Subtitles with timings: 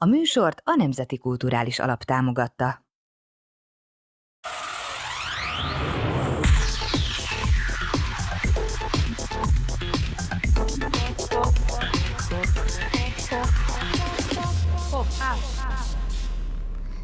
[0.00, 2.86] A műsort a Nemzeti Kulturális Alap támogatta.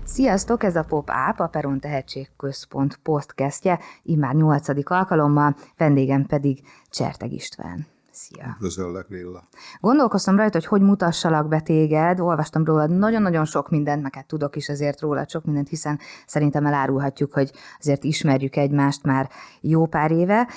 [0.04, 7.32] Sziasztok, ez a Pop App, a Peron Tehetségközpont podcastje, immár nyolcadik alkalommal, vendégem pedig Cserteg
[7.32, 7.93] István.
[8.14, 8.54] Szia!
[8.54, 9.48] Üdvözöllek, Lilla.
[9.80, 14.56] Gondolkoztam rajta, hogy hogy mutassalak be téged, olvastam rólad nagyon-nagyon sok mindent, meg hát tudok
[14.56, 20.10] is azért rólad sok mindent, hiszen szerintem elárulhatjuk, hogy azért ismerjük egymást már jó pár
[20.10, 20.48] éve.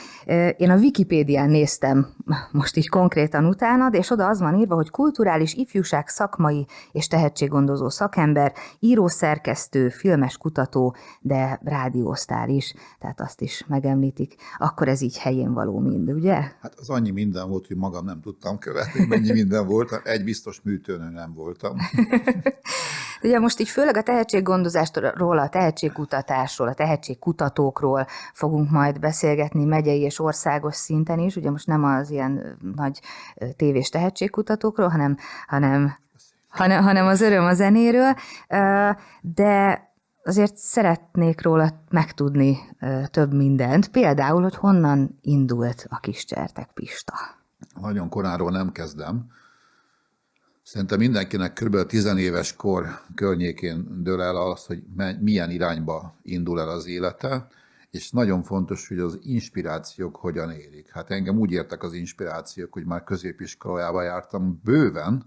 [0.58, 2.08] Én a Wikipédián néztem
[2.52, 7.90] most így konkrétan utánad, és oda az van írva, hogy kulturális ifjúság szakmai és tehetséggondozó
[7.90, 14.36] szakember, író, szerkesztő, filmes kutató, de rádiósztár is, tehát azt is megemlítik.
[14.58, 16.36] Akkor ez így helyén való mind, ugye?
[16.36, 20.02] Hát az annyi minden minden volt, hogy magam nem tudtam követni, mennyi minden volt.
[20.04, 21.78] Egy biztos műtőnő nem voltam.
[23.24, 30.20] Ugye most így főleg a tehetséggondozásról, a tehetségkutatásról, a tehetségkutatókról fogunk majd beszélgetni megyei és
[30.20, 31.36] országos szinten is.
[31.36, 33.02] Ugye most nem az ilyen nagy
[33.56, 35.18] tévés tehetségkutatókról, hanem,
[35.48, 35.98] hanem,
[36.50, 38.16] hanem, hanem az öröm a zenéről.
[39.22, 39.86] De
[40.24, 42.58] azért szeretnék róla megtudni
[43.12, 47.14] több mindent, például, hogy honnan indult a kis csertek Pista.
[47.82, 49.32] Nagyon koráról nem kezdem.
[50.64, 51.86] Szerintem mindenkinek kb.
[51.86, 54.84] 10 éves kor környékén dől el az, hogy
[55.20, 57.48] milyen irányba indul el az élete,
[57.92, 60.90] és nagyon fontos, hogy az inspirációk hogyan érik.
[60.90, 65.26] Hát engem úgy értek az inspirációk, hogy már középiskolájába jártam bőven,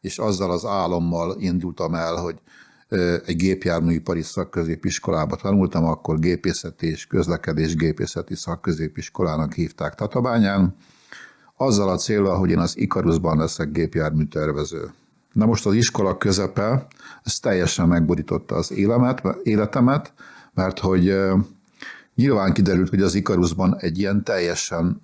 [0.00, 2.40] és azzal az álommal indultam el, hogy
[3.26, 10.76] egy gépjárműipari szakközépiskolába tanultam, akkor gépészeti és közlekedés gépészeti szakközépiskolának hívták Tatabányán,
[11.56, 14.90] azzal a célral, hogy én az Ikarusban leszek gépjárműtervező.
[15.32, 16.86] Na most az iskola közepe,
[17.22, 20.12] ez teljesen megborította az élemet, életemet,
[20.54, 21.16] mert hogy
[22.14, 25.00] nyilván kiderült, hogy az Ikarusban egy ilyen teljesen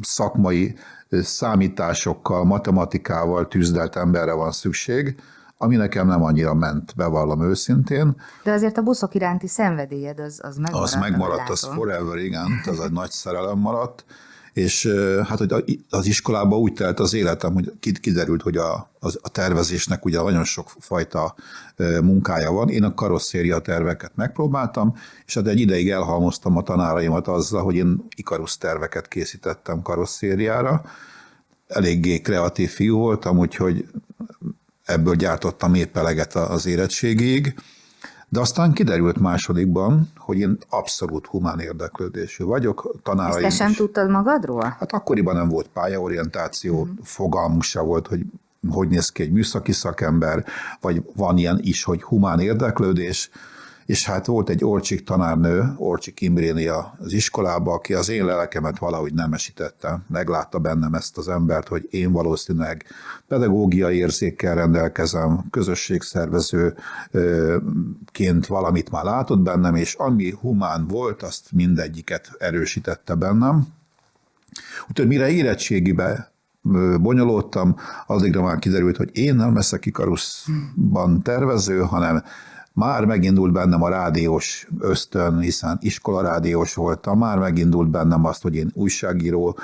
[0.00, 0.76] szakmai
[1.10, 5.20] számításokkal, matematikával tűzdelt emberre van szükség,
[5.56, 8.16] ami nekem nem annyira ment, bevallom őszintén.
[8.42, 10.92] De azért a buszok iránti szenvedélyed az, az megmaradt.
[10.92, 14.04] Az megmaradt, az forever, igen, az egy nagy szerelem maradt,
[14.52, 14.88] és
[15.26, 18.90] hát hogy az iskolában úgy telt az életem, hogy kiderült, hogy a,
[19.20, 21.34] a tervezésnek ugye nagyon sok fajta
[22.02, 22.68] munkája van.
[22.68, 24.96] Én a karosszéria terveket megpróbáltam,
[25.26, 30.82] és hát egy ideig elhalmoztam a tanáraimat azzal, hogy én ikarusz terveket készítettem karosszériára.
[31.66, 33.88] Eléggé kreatív fiú voltam, úgyhogy
[34.84, 37.54] ebből gyártottam épp eleget az érettségig,
[38.32, 42.96] de aztán kiderült másodikban, hogy én abszolút humán érdeklődésű vagyok.
[43.02, 43.76] Tanáraim Ezt te sem is.
[43.76, 44.76] tudtad magadról?
[44.78, 46.90] Hát akkoriban nem volt pályaorientáció, mm.
[47.02, 48.20] fogalmunk se volt, hogy
[48.68, 50.44] hogy néz ki egy műszaki szakember,
[50.80, 53.30] vagy van ilyen is, hogy humán érdeklődés
[53.90, 59.14] és hát volt egy Orcsik tanárnő, Orcsik Imréni az iskolába, aki az én lelkemet valahogy
[59.14, 60.00] nemesítette.
[60.08, 62.84] Meglátta bennem ezt az embert, hogy én valószínűleg
[63.28, 73.14] pedagógiai érzékkel rendelkezem, közösségszervezőként valamit már látott bennem, és ami humán volt, azt mindegyiket erősítette
[73.14, 73.66] bennem.
[74.88, 76.32] Úgyhogy mire érettségibe
[77.00, 77.76] bonyolódtam,
[78.06, 82.22] addigra már kiderült, hogy én nem leszek Ikaruszban tervező, hanem
[82.72, 88.70] már megindult bennem a rádiós ösztön, hiszen iskolarádiós voltam, már megindult bennem azt, hogy én
[88.74, 89.58] újságíró,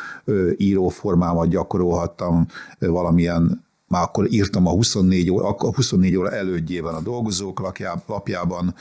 [0.57, 2.47] íróformámat gyakorolhattam
[2.79, 7.75] valamilyen már akkor írtam a 24 óra, a 24 óra elődjében a dolgozók
[8.07, 8.75] lapjában,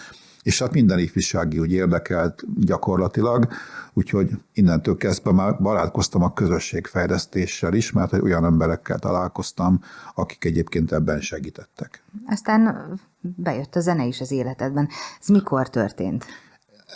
[0.46, 3.48] és hát minden ifjúsági úgy érdekelt gyakorlatilag,
[3.94, 9.80] úgyhogy innentől kezdve már barátkoztam a közösségfejlesztéssel is, mert olyan emberekkel találkoztam,
[10.16, 12.04] akik egyébként ebben segítettek.
[12.28, 12.92] Aztán
[13.22, 14.90] bejött a zene is az életedben.
[15.22, 16.26] Ez mikor történt?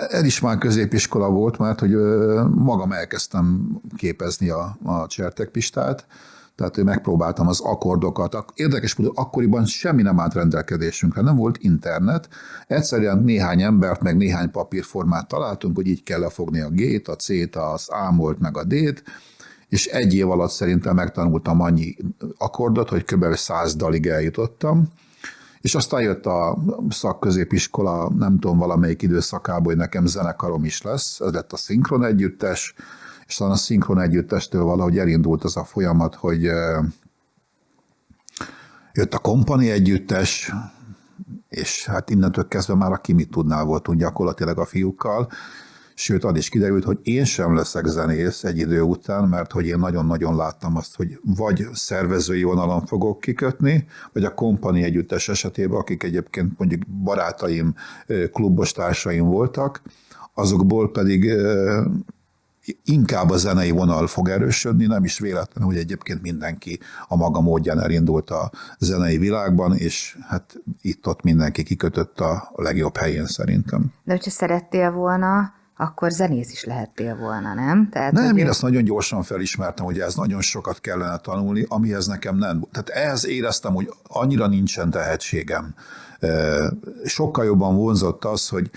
[0.10, 1.96] Ez is már középiskola volt, mert hogy
[2.56, 6.06] magam elkezdtem képezni a, a csertekpistát,
[6.60, 8.46] tehát megpróbáltam az akkordokat.
[8.54, 12.30] Érdekes hogy akkoriban semmi nem állt rendelkezésünkre, nem volt internet.
[12.68, 17.56] Egyszerűen néhány embert, meg néhány papírformát találtunk, hogy így kell lefogni a G-t, a C-t,
[17.56, 19.04] az A-molt, meg a D-t,
[19.70, 21.96] és egy év alatt szerintem megtanultam annyi
[22.38, 23.36] akkordot, hogy kb.
[23.36, 24.88] száz dalig eljutottam.
[25.62, 26.58] És aztán jött a
[26.90, 32.74] szakközépiskola, nem tudom, valamelyik időszakában, hogy nekem zenekarom is lesz, ez lett a szinkron együttes,
[33.30, 36.42] és talán a szinkron együttestől valahogy elindult az a folyamat, hogy
[38.94, 40.52] jött a kompani együttes,
[41.50, 45.30] és hát innentől kezdve már aki mit tudnál voltunk gyakorlatilag a fiúkkal,
[45.94, 49.78] Sőt, az is kiderült, hogy én sem leszek zenész egy idő után, mert hogy én
[49.78, 56.04] nagyon-nagyon láttam azt, hogy vagy szervezői vonalon fogok kikötni, vagy a kompani együttes esetében, akik
[56.04, 57.76] egyébként mondjuk barátaim,
[58.32, 59.82] klubos társaim voltak,
[60.34, 61.34] azokból pedig
[62.86, 67.80] inkább a zenei vonal fog erősödni, nem is véletlen, hogy egyébként mindenki a maga módján
[67.80, 73.94] elindult a zenei világban, és hát itt-ott mindenki kikötött a legjobb helyén szerintem.
[74.04, 77.90] De hogyha szerettél volna, akkor zenész is lehettél volna, nem?
[77.90, 82.38] Tehát, nem, én ezt nagyon gyorsan felismertem, hogy ez nagyon sokat kellene tanulni, amihez nekem
[82.38, 82.66] nem.
[82.72, 85.74] Tehát ehhez éreztem, hogy annyira nincsen tehetségem.
[87.06, 88.72] Sokkal jobban vonzott az, hogy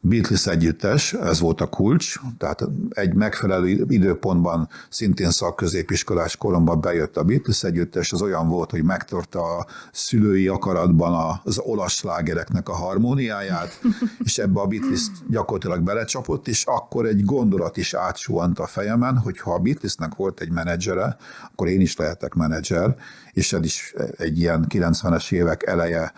[0.00, 7.24] Beatles együttes, ez volt a kulcs, tehát egy megfelelő időpontban szintén szakközépiskolás koromban bejött a
[7.24, 13.80] Beatles együttes, az olyan volt, hogy megtörte a szülői akaratban az olasz slágereknek a harmóniáját,
[14.24, 15.00] és ebbe a Beatles
[15.30, 20.40] gyakorlatilag belecsapott, és akkor egy gondolat is átsuhant a fejemen, hogy ha a Beatlesnek volt
[20.40, 21.16] egy menedzsere,
[21.52, 22.96] akkor én is lehetek menedzser,
[23.32, 26.12] és ez is egy ilyen 90-es évek eleje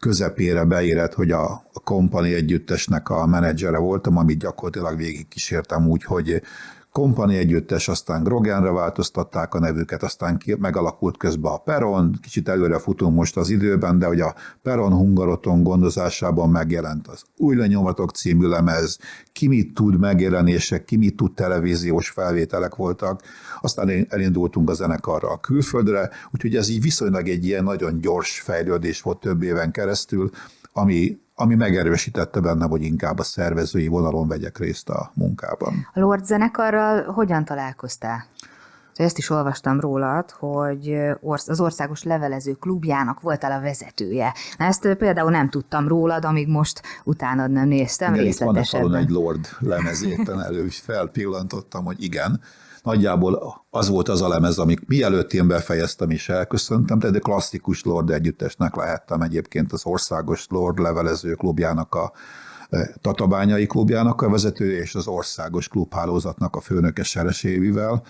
[0.00, 6.42] közepére beérett, hogy a kompani együttesnek a menedzsere voltam, amit gyakorlatilag végig kísértem úgy, hogy
[6.96, 13.14] kompani együttes, aztán Grogenre változtatták a nevüket, aztán megalakult közben a Peron, kicsit előre futunk
[13.14, 18.98] most az időben, de hogy a Peron Hungaroton gondozásában megjelent az Új lenyomatok című lemez,
[19.32, 23.22] ki mit tud megjelenések, ki mit tud televíziós felvételek voltak,
[23.60, 29.02] aztán elindultunk a zenekarra a külföldre, úgyhogy ez így viszonylag egy ilyen nagyon gyors fejlődés
[29.02, 30.30] volt több éven keresztül,
[30.72, 35.88] ami ami megerősítette benne, hogy inkább a szervezői vonalon vegyek részt a munkában.
[35.92, 38.24] A Lord zenekarral hogyan találkoztál?
[38.94, 44.34] Ezt is olvastam rólad, hogy az országos levelező klubjának voltál a vezetője.
[44.58, 48.86] Ezt például nem tudtam rólad, amíg most utánad nem néztem igen, részletesebben.
[48.86, 52.40] Itt van egy Lord lemezéten elő, felpillantottam, hogy igen,
[52.86, 58.10] nagyjából az volt az a lemez, amik mielőtt én befejeztem is elköszöntem, egy klasszikus Lord
[58.10, 62.12] együttesnek lehettem egyébként az országos Lord levelező klubjának a
[62.70, 68.02] e, Tatabányai klubjának a vezetője és az országos klubhálózatnak a főnöke Seresévivel,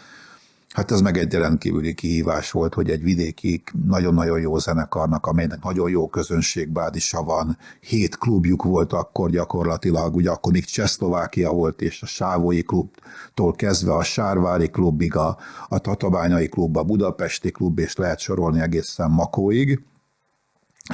[0.76, 5.90] Hát ez meg egy rendkívüli kihívás volt, hogy egy vidéki nagyon-nagyon jó zenekarnak, amelynek nagyon
[5.90, 12.06] jó közönségbázisa van, hét klubjuk volt akkor gyakorlatilag, ugye akkor még Csehszlovákia volt, és a
[12.06, 15.38] Sávói klubtól kezdve a Sárvári klubig, a,
[15.68, 19.84] a Tatabányai klub, a Budapesti klub, és lehet sorolni egészen Makóig,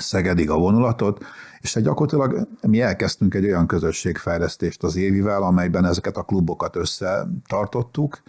[0.00, 1.24] Szegedig a vonulatot,
[1.60, 8.22] és egy gyakorlatilag mi elkezdtünk egy olyan közösségfejlesztést az évivel, amelyben ezeket a klubokat összetartottuk,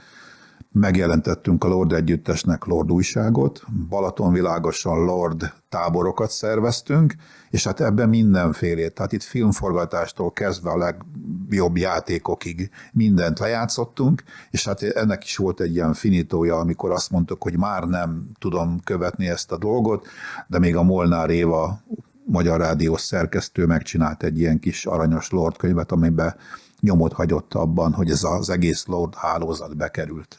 [0.74, 7.16] megjelentettünk a Lord Együttesnek Lord újságot, Balatonvilágosan Lord táborokat szerveztünk,
[7.50, 14.82] és hát ebben mindenfélét, tehát itt filmforgatástól kezdve a legjobb játékokig mindent lejátszottunk, és hát
[14.82, 19.52] ennek is volt egy ilyen finitója, amikor azt mondtuk, hogy már nem tudom követni ezt
[19.52, 20.08] a dolgot,
[20.48, 21.82] de még a Molnár Éva
[22.26, 26.36] Magyar Rádiós szerkesztő megcsinált egy ilyen kis aranyos Lord könyvet, amiben
[26.80, 30.38] nyomot hagyott abban, hogy ez az egész Lord hálózat bekerült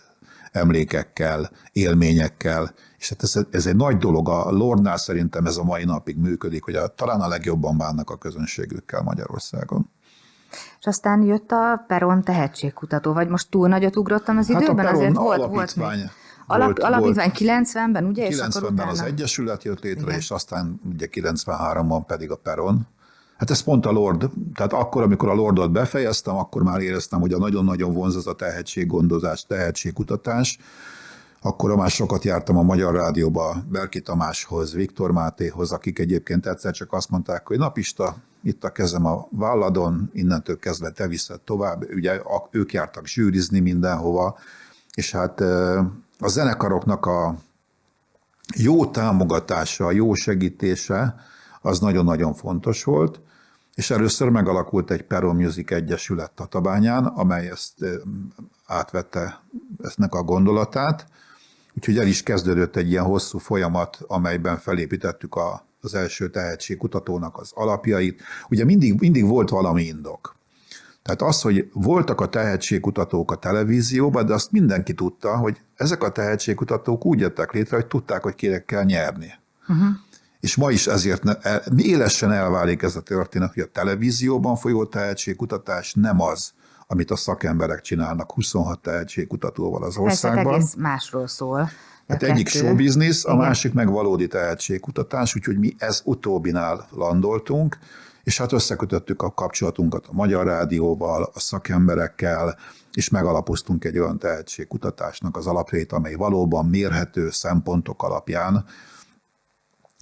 [0.55, 4.29] emlékekkel, élményekkel, és hát ez, ez egy nagy dolog.
[4.29, 8.17] A Lordnál szerintem ez a mai napig működik, hogy a, talán a legjobban bánnak a
[8.17, 9.91] közönségükkel Magyarországon.
[10.79, 14.85] És aztán jött a Peron tehetségkutató, vagy most túl nagyot ugrottam az hát időben?
[14.85, 16.11] Peron Azért volt, volt még.
[16.47, 18.29] Alap, volt, alapítvány 90-ben, ugye?
[18.31, 20.19] 90-ben az Egyesület jött létre, Igen.
[20.19, 22.87] és aztán ugye 93-ban pedig a Peron.
[23.37, 27.33] Hát ez pont a Lord, tehát akkor, amikor a Lordot befejeztem, akkor már éreztem, hogy
[27.33, 30.59] a nagyon-nagyon vonz az a tehetséggondozás, tehetségkutatás,
[31.43, 36.93] akkor már sokat jártam a Magyar Rádióba, Berki Tamáshoz, Viktor Mátéhoz, akik egyébként egyszer csak
[36.93, 41.85] azt mondták, hogy napista, itt a kezem a válladon, innentől kezdve te viszed tovább.
[41.95, 44.39] Ugye ők jártak zsűrizni mindenhova,
[44.95, 45.41] és hát
[46.19, 47.37] a zenekaroknak a
[48.57, 51.15] jó támogatása, a jó segítése,
[51.61, 53.21] az nagyon-nagyon fontos volt,
[53.75, 57.85] és először megalakult egy Peron Music Egyesület Tatabányán, amely ezt
[58.67, 59.43] átvette
[59.83, 61.07] eztnek a gondolatát,
[61.77, 67.51] úgyhogy el is kezdődött egy ilyen hosszú folyamat, amelyben felépítettük a, az első tehetségkutatónak az
[67.55, 68.23] alapjait.
[68.49, 70.37] Ugye mindig, mindig volt valami indok.
[71.03, 76.13] Tehát az, hogy voltak a tehetségkutatók a televízióban, de azt mindenki tudta, hogy ezek a
[76.13, 79.33] tehetségkutatók úgy jöttek létre, hogy tudták, hogy kérek kell nyerni.
[79.69, 79.87] Uh-huh
[80.45, 84.85] és ma is ezért ne, el, élesen elválik ez a történet, hogy a televízióban folyó
[84.85, 86.53] tehetségkutatás nem az,
[86.87, 90.45] amit a szakemberek csinálnak 26 tehetségkutatóval az országban.
[90.45, 91.71] Persze, egész másról szól.
[92.09, 93.45] Hát egyik show business, a Igen.
[93.45, 97.79] másik meg valódi tehetségkutatás, úgyhogy mi ez utóbbinál landoltunk,
[98.23, 102.59] és hát összekötöttük a kapcsolatunkat a Magyar Rádióval, a szakemberekkel,
[102.93, 108.65] és megalapoztunk egy olyan tehetségkutatásnak az alaprét, amely valóban mérhető szempontok alapján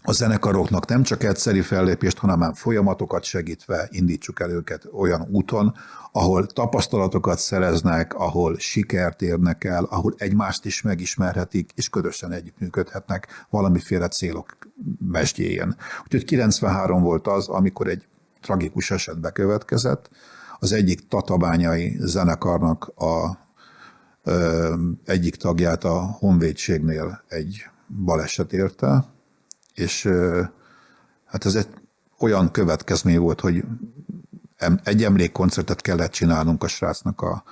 [0.05, 5.75] a zenekaroknak nem csak egyszeri fellépést, hanem már folyamatokat segítve indítsuk el őket olyan úton,
[6.13, 14.09] ahol tapasztalatokat szereznek, ahol sikert érnek el, ahol egymást is megismerhetik, és közösen együttműködhetnek valamiféle
[14.09, 14.57] célok
[14.99, 15.77] mesdjéjén.
[16.05, 18.07] Úgyhogy 93 volt az, amikor egy
[18.41, 20.11] tragikus eset bekövetkezett.
[20.59, 23.39] Az egyik tatabányai zenekarnak a
[24.23, 27.67] ö, egyik tagját a honvédségnél egy
[28.05, 29.05] baleset érte,
[29.75, 30.09] és
[31.25, 31.69] hát ez egy
[32.19, 33.65] olyan következmény volt, hogy
[34.85, 37.43] egy emlékkoncertet kellett csinálnunk a srácnak a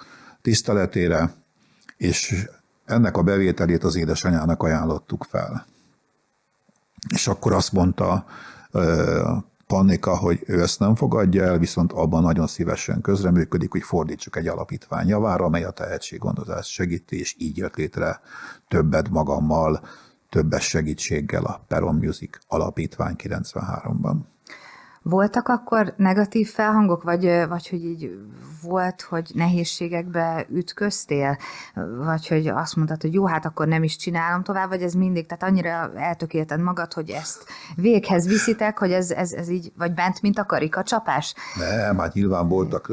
[0.43, 1.35] tiszteletére,
[1.97, 2.49] és
[2.85, 5.67] ennek a bevételét az édesanyának ajánlottuk fel.
[7.15, 8.25] És akkor azt mondta
[9.67, 14.47] Pannika, hogy ő ezt nem fogadja el, viszont abban nagyon szívesen közreműködik, hogy fordítsuk egy
[14.47, 18.21] alapítvány javára, amely a tehetséggondozást segíti, és így jött létre
[18.69, 19.81] többet magammal,
[20.31, 24.17] többes segítséggel a Peron Music alapítvány 93-ban.
[25.03, 28.19] Voltak akkor negatív felhangok, vagy, vagy hogy így
[28.63, 31.39] volt, hogy nehézségekbe ütköztél?
[32.05, 35.27] Vagy hogy azt mondtad, hogy jó, hát akkor nem is csinálom tovább, vagy ez mindig,
[35.27, 37.45] tehát annyira eltökélted magad, hogy ezt
[37.75, 41.35] véghez viszitek, hogy ez, ez, ez így, vagy bent, mint a karikacsapás?
[41.59, 42.93] Nem, hát nyilván voltak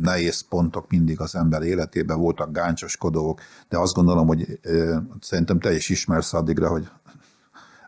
[0.00, 4.60] nehéz pontok mindig az ember életében, voltak gáncsoskodók, de azt gondolom, hogy
[5.20, 6.88] szerintem te is ismersz addigra, hogy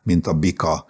[0.03, 0.87] mint a bika,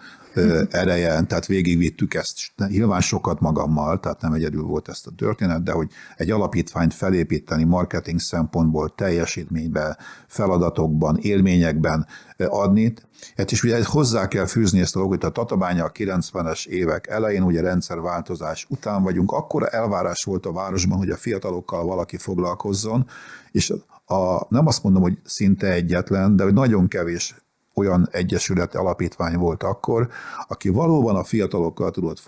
[0.70, 5.72] ereje, tehát végigvittük ezt, nyilván sokat magammal, tehát nem egyedül volt ezt a történet, de
[5.72, 12.94] hogy egy alapítványt felépíteni marketing szempontból, teljesítményben, feladatokban, élményekben adni,
[13.36, 17.42] hát is ugye hozzá kell fűzni ezt a dolgot, a Tatabánya a 90-es évek elején,
[17.42, 23.06] ugye rendszerváltozás után vagyunk, akkor elvárás volt a városban, hogy a fiatalokkal valaki foglalkozzon,
[23.52, 23.72] és
[24.06, 27.34] a, nem azt mondom, hogy szinte egyetlen, de hogy nagyon kevés
[27.80, 30.08] olyan egyesület alapítvány volt akkor,
[30.48, 32.20] aki valóban a fiatalokkal tudott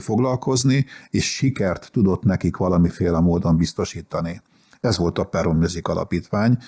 [0.00, 4.42] foglalkozni, és sikert tudott nekik valamiféle módon biztosítani.
[4.80, 6.58] Ez volt a Peron Music Alapítvány,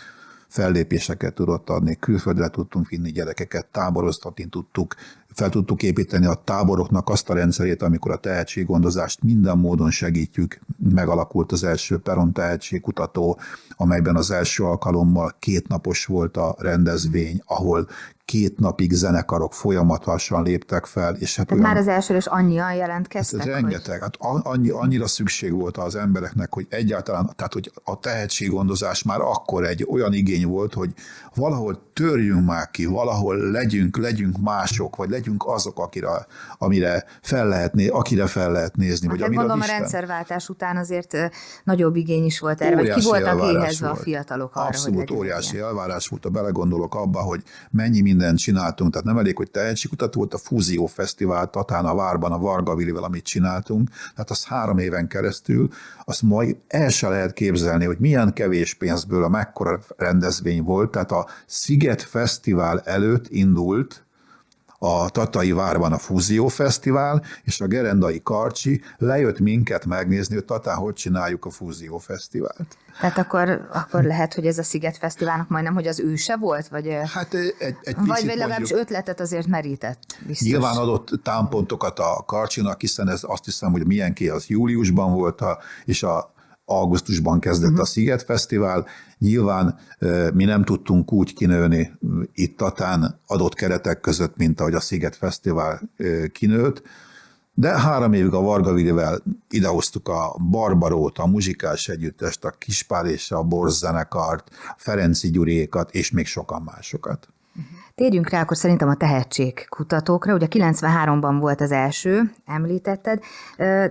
[0.48, 4.94] fellépéseket tudott adni, külföldre tudtunk vinni gyerekeket, táboroztatni tudtuk,
[5.34, 10.60] fel tudtuk építeni a táboroknak azt a rendszerét, amikor a tehetséggondozást minden módon segítjük.
[10.94, 13.38] Megalakult az első Peron tehetségkutató,
[13.76, 17.88] amelyben az első alkalommal kétnapos volt a rendezvény, ahol
[18.24, 21.14] két napig zenekarok folyamatosan léptek fel.
[21.14, 23.40] És hát Tehát olyan, már az első is annyian jelentkeztek?
[23.40, 24.02] Hát rengeteg.
[24.02, 24.16] Hogy...
[24.20, 29.64] Hát annyi, annyira szükség volt az embereknek, hogy egyáltalán, tehát hogy a tehetséggondozás már akkor
[29.64, 30.92] egy olyan igény volt, hogy
[31.34, 36.26] valahol törjünk már ki, valahol legyünk, legyünk mások, vagy legyünk azok, akire,
[36.58, 39.08] amire fel lehet, akire fel lehet nézni.
[39.08, 41.16] Hát vagy amire gondolom a rendszerváltás után azért
[41.64, 43.98] nagyobb igény is volt erre, vagy ki voltak éhezve volt.
[43.98, 45.66] a fiatalok arra, Abszolút hogy óriási ilyen.
[45.66, 50.34] elvárás volt, a belegondolok abba, hogy mennyi mindent csináltunk, tehát nem elég, hogy tehetségkutató volt
[50.34, 55.08] a Fúzió Fesztivál Tatán a Várban, a Varga Vilivel, amit csináltunk, tehát az három éven
[55.08, 55.68] keresztül,
[56.04, 61.12] azt majd el se lehet képzelni, hogy milyen kevés pénzből a mekkora rendezvény volt, tehát
[61.12, 64.03] a Sziget Fesztivál előtt indult
[64.84, 70.76] a Tatai Várban a Fúzió Fesztivál, és a Gerendai Karcsi lejött minket megnézni, hogy Tatán
[70.76, 72.76] hogy csináljuk a Fúzió Fesztivált.
[73.00, 76.68] Tehát akkor, akkor lehet, hogy ez a Sziget Fesztiválnak majdnem, hogy az őse volt?
[76.68, 80.00] Vagy, hát egy, egy picit Vagy legalábbis mondjuk, ötletet azért merített.
[80.26, 80.48] Biztos.
[80.48, 85.40] Nyilván adott támpontokat a Karcsinak, hiszen ez azt hiszem, hogy milyen ki az júliusban volt,
[85.40, 86.33] a, és a
[86.64, 87.82] augusztusban kezdett uh-huh.
[87.82, 88.86] a Sziget Fesztivál.
[89.18, 89.78] Nyilván
[90.34, 91.92] mi nem tudtunk úgy kinőni
[92.34, 95.80] itt Tatán adott keretek között, mint ahogy a Sziget Fesztivál
[96.32, 96.82] kinőtt,
[97.54, 103.30] de három évig a Varga Vilivel idehoztuk a Barbarót, a muzsikás együttest, a Kispár és
[103.30, 107.28] a Borzenekart, a Ferenci Gyuriékat, és még sokan másokat.
[107.94, 110.34] Térjünk rá akkor szerintem a tehetségkutatókra.
[110.34, 113.22] Ugye 93-ban volt az első, említetted,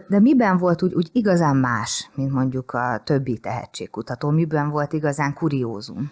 [0.08, 4.30] de miben volt úgy, úgy igazán más, mint mondjuk a többi tehetségkutató?
[4.30, 6.12] Miben volt igazán kuriózum?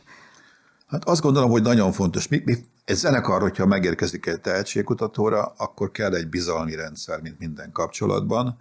[0.88, 2.28] Hát azt gondolom, hogy nagyon fontos.
[2.28, 2.56] Mi, mi,
[2.86, 8.58] egy zenekar, hogyha megérkezik egy tehetségkutatóra, akkor kell egy bizalmi rendszer, mint minden kapcsolatban.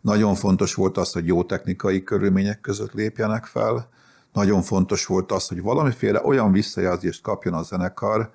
[0.00, 3.88] Nagyon fontos volt az, hogy jó technikai körülmények között lépjenek fel.
[4.32, 8.30] Nagyon fontos volt az, hogy valamiféle olyan visszajelzést kapjon a zenekar,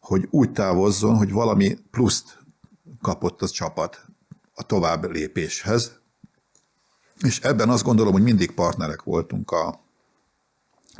[0.00, 2.38] hogy úgy távozzon, hogy valami pluszt
[3.00, 4.04] kapott a csapat
[4.54, 6.00] a tovább lépéshez.
[7.20, 9.80] És ebben azt gondolom, hogy mindig partnerek voltunk a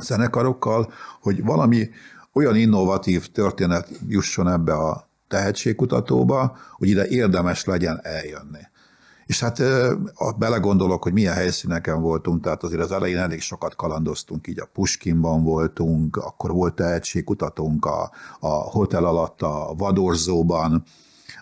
[0.00, 1.90] zenekarokkal, hogy valami
[2.32, 8.61] olyan innovatív történet jusson ebbe a tehetségkutatóba, hogy ide érdemes legyen eljönni.
[9.32, 9.62] És hát
[10.38, 15.42] belegondolok, hogy milyen helyszíneken voltunk, tehát azért az elején elég sokat kalandoztunk, így a Puskinban
[15.42, 18.10] voltunk, akkor volt tehetségkutatónk a,
[18.40, 20.82] a hotel alatt, a Vadorzóban,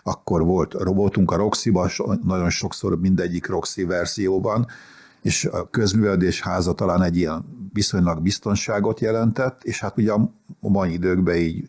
[0.03, 1.89] akkor volt, voltunk a Roxy-ban,
[2.23, 4.67] nagyon sokszor mindegyik Roxy verzióban,
[5.21, 10.93] és a közművelődés háza talán egy ilyen viszonylag biztonságot jelentett, és hát ugye a mai
[10.93, 11.67] időkben így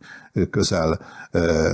[0.51, 1.01] közel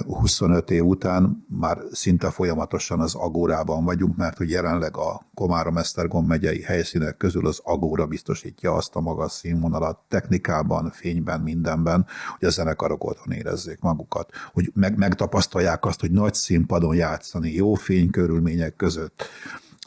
[0.07, 6.63] 25 év után már szinte folyamatosan az Agórában vagyunk, mert hogy jelenleg a Komárom-Esztergom megyei
[6.63, 12.07] helyszínek közül az Agóra biztosítja azt a magas színvonalat technikában, fényben, mindenben,
[12.39, 17.75] hogy a zenekarok otthon érezzék magukat, hogy meg, megtapasztalják azt, hogy nagy színpadon játszani, jó
[17.75, 19.25] fénykörülmények között,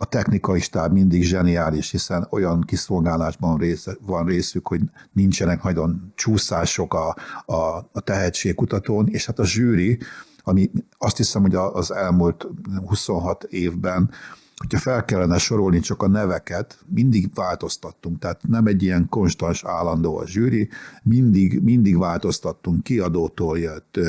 [0.01, 4.81] a technikai stáb mindig zseniális, hiszen olyan kiszolgálásban része, van részük, hogy
[5.11, 7.15] nincsenek nagyon csúszások a,
[7.45, 9.97] a, a tehetségkutatón, és hát a zsűri,
[10.43, 12.47] ami azt hiszem, hogy az elmúlt
[12.85, 14.09] 26 évben
[14.57, 20.17] hogyha fel kellene sorolni csak a neveket, mindig változtattunk, tehát nem egy ilyen konstans állandó
[20.17, 20.69] a zsűri,
[21.03, 23.99] mindig, mindig változtattunk, kiadótól jött,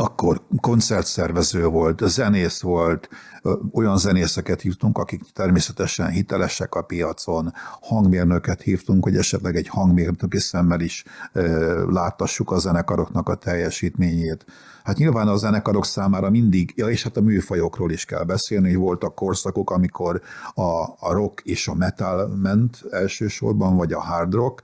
[0.00, 3.08] akkor koncertszervező volt, zenész volt,
[3.72, 10.80] olyan zenészeket hívtunk, akik természetesen hitelesek a piacon, hangmérnöket hívtunk, hogy esetleg egy hangmérnöki szemmel
[10.80, 11.04] is
[11.88, 14.44] láttassuk a zenekaroknak a teljesítményét.
[14.84, 18.78] Hát nyilván a zenekarok számára mindig, ja és hát a műfajokról is kell beszélni, hogy
[18.78, 20.20] voltak korszakok, amikor
[20.54, 24.62] a, a rock és a metal ment elsősorban, vagy a hard rock,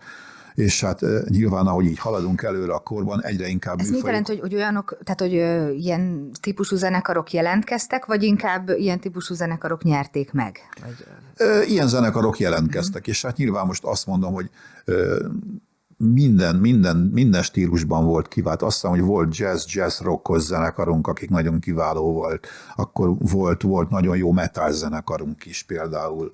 [0.55, 4.41] és hát nyilván, ahogy így haladunk előre a korban, egyre inkább Ez mit jelent, hogy,
[4.41, 10.33] hogy olyanok, tehát hogy ö, ilyen típusú zenekarok jelentkeztek, vagy inkább ilyen típusú zenekarok nyerték
[10.33, 10.59] meg?
[10.83, 11.07] Vagy...
[11.69, 13.09] Ilyen zenekarok jelentkeztek, uh-huh.
[13.09, 14.51] és hát nyilván most azt mondom, hogy
[15.97, 18.63] minden, minden, minden stílusban volt kivált.
[18.63, 22.47] Azt hiszem, hogy volt jazz, jazz rockos zenekarunk, akik nagyon kiváló volt.
[22.77, 26.31] Akkor volt, volt nagyon jó metal zenekarunk is például.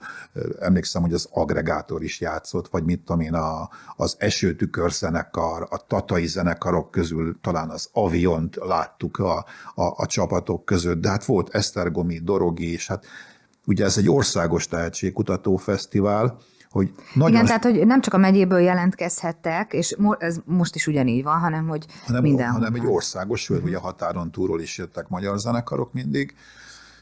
[0.61, 5.87] Emlékszem, hogy az agregátor is játszott, vagy mit tudom én, a, az esőtükör zenekar, a
[5.87, 11.55] tatai zenekarok közül talán az Aviont láttuk a, a, a csapatok között, de hát volt
[11.55, 13.05] Esztergomi, Dorogi, és hát
[13.67, 16.39] ugye ez egy országos tehetségkutató fesztivál,
[16.71, 17.30] hogy nagyon...
[17.30, 21.39] Igen, tehát hogy nem csak a megyéből jelentkezhettek, és mo- ez most is ugyanígy van,
[21.39, 22.61] hanem hogy hanem, mindenhol.
[22.61, 26.35] Hanem egy országos, sőt, ugye a határon túlról is jöttek magyar zenekarok mindig,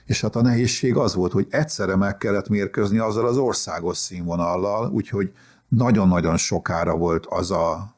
[0.04, 4.90] és hát a nehézség az volt, hogy egyszerre meg kellett mérkőzni azzal az országos színvonallal,
[4.90, 5.32] úgyhogy
[5.68, 7.94] nagyon-nagyon sokára volt az a,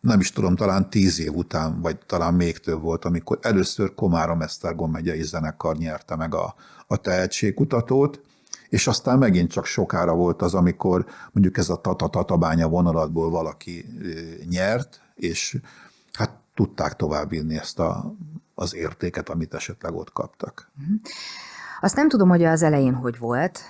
[0.00, 4.90] nem is tudom, talán tíz év után, vagy talán még több volt, amikor először Komárom-Esztergom
[4.90, 6.54] megyei zenekar nyerte meg a,
[6.86, 8.20] a tehetségkutatót,
[8.72, 13.86] és aztán megint csak sokára volt az, amikor mondjuk ez a tata-tatabánya vonalatból valaki
[14.48, 15.60] nyert, és
[16.12, 18.14] hát tudták továbbvinni ezt a,
[18.54, 20.70] az értéket, amit esetleg ott kaptak.
[20.74, 20.94] Mhm.
[21.80, 23.60] Azt nem tudom, hogy az elején hogy volt,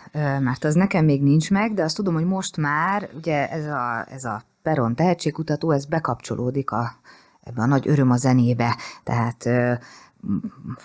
[0.40, 4.06] mert az nekem még nincs meg, de azt tudom, hogy most már ugye ez a,
[4.10, 6.92] ez a Peron tehetségkutató, ez bekapcsolódik a,
[7.42, 9.48] ebbe a nagy öröm a zenébe, tehát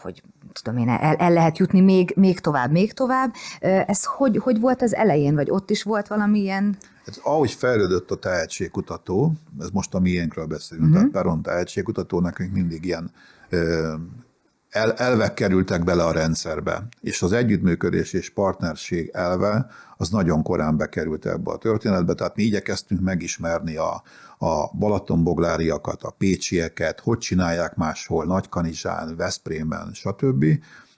[0.02, 3.34] hogy tudom én, el, el lehet jutni még, még tovább, még tovább.
[3.60, 6.78] Ez hogy, hogy volt az elején, vagy ott is volt valamilyen...
[7.06, 11.00] Hát, ahogy fejlődött a tehetségkutató, ez most a miénkről beszélünk, uh-huh.
[11.00, 13.12] tehát Peron tehetségkutató nekünk mindig ilyen
[14.70, 20.78] el, elvek kerültek bele a rendszerbe, és az együttműködés és partnerség elve az nagyon korán
[20.78, 24.04] bekerült ebbe a történetbe, tehát mi igyekeztünk megismerni a,
[24.38, 30.46] a Balatonbogláriakat, a pécsieket, hogy csinálják máshol, Nagykanizsán, Veszprémben, stb.,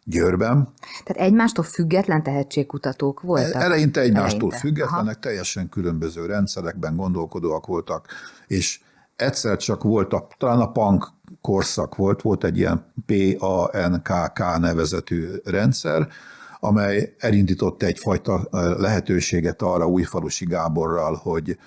[0.03, 0.73] Győrben.
[1.03, 3.61] Tehát egymástól független tehetségkutatók voltak?
[3.61, 4.57] Eleinte egymástól Eleinte.
[4.57, 5.19] függetlenek, Aha.
[5.19, 8.07] teljesen különböző rendszerekben gondolkodóak voltak,
[8.47, 8.79] és
[9.15, 11.07] egyszer csak volt, a, talán a punk
[11.41, 16.07] korszak volt, volt egy ilyen PANKK nevezetű rendszer,
[16.59, 18.47] amely elindított egyfajta
[18.77, 21.57] lehetőséget arra Újfalusi Gáborral, hogy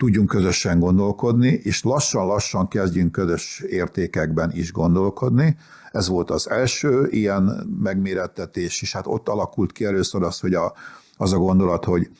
[0.00, 5.56] tudjunk közösen gondolkodni, és lassan-lassan kezdjünk közös értékekben is gondolkodni.
[5.92, 7.42] Ez volt az első ilyen
[7.82, 10.72] megmérettetés, és hát ott alakult ki először az, hogy a,
[11.16, 12.10] az a gondolat, hogy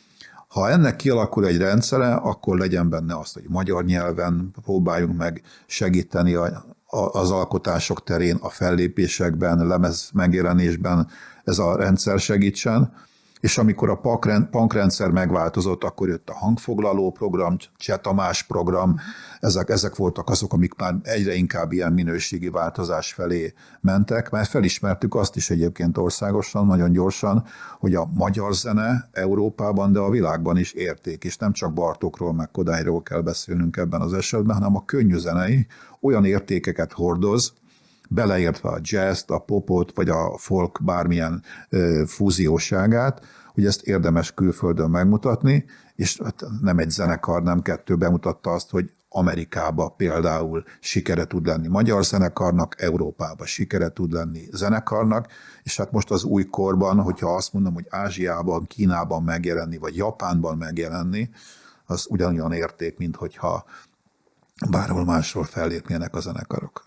[0.48, 6.34] ha ennek kialakul egy rendszere, akkor legyen benne azt, hogy magyar nyelven próbáljunk meg segíteni
[6.34, 6.44] a,
[6.86, 11.08] a, az alkotások terén, a fellépésekben, lemez megjelenésben
[11.44, 12.92] ez a rendszer segítsen
[13.40, 14.00] és amikor a
[14.50, 18.96] pankrendszer megváltozott, akkor jött a hangfoglaló program, Csetamás program,
[19.40, 25.14] ezek, ezek voltak azok, amik már egyre inkább ilyen minőségi változás felé mentek, mert felismertük
[25.14, 27.44] azt is egyébként országosan, nagyon gyorsan,
[27.78, 32.50] hogy a magyar zene Európában, de a világban is érték, és nem csak Bartókról, meg
[32.50, 35.66] Kodályról kell beszélnünk ebben az esetben, hanem a könnyű zenei
[36.00, 37.52] olyan értékeket hordoz,
[38.12, 41.42] beleértve a jazz a popot, vagy a folk bármilyen
[42.06, 48.70] fúzióságát, hogy ezt érdemes külföldön megmutatni, és hát nem egy zenekar, nem kettő bemutatta azt,
[48.70, 55.26] hogy Amerikába például sikere tud lenni magyar zenekarnak, Európába sikere tud lenni zenekarnak,
[55.62, 60.56] és hát most az új korban, hogyha azt mondom, hogy Ázsiában, Kínában megjelenni, vagy Japánban
[60.56, 61.30] megjelenni,
[61.86, 63.64] az ugyanolyan érték, mint hogyha
[64.70, 66.86] bárhol máshol fellépnének a zenekarok.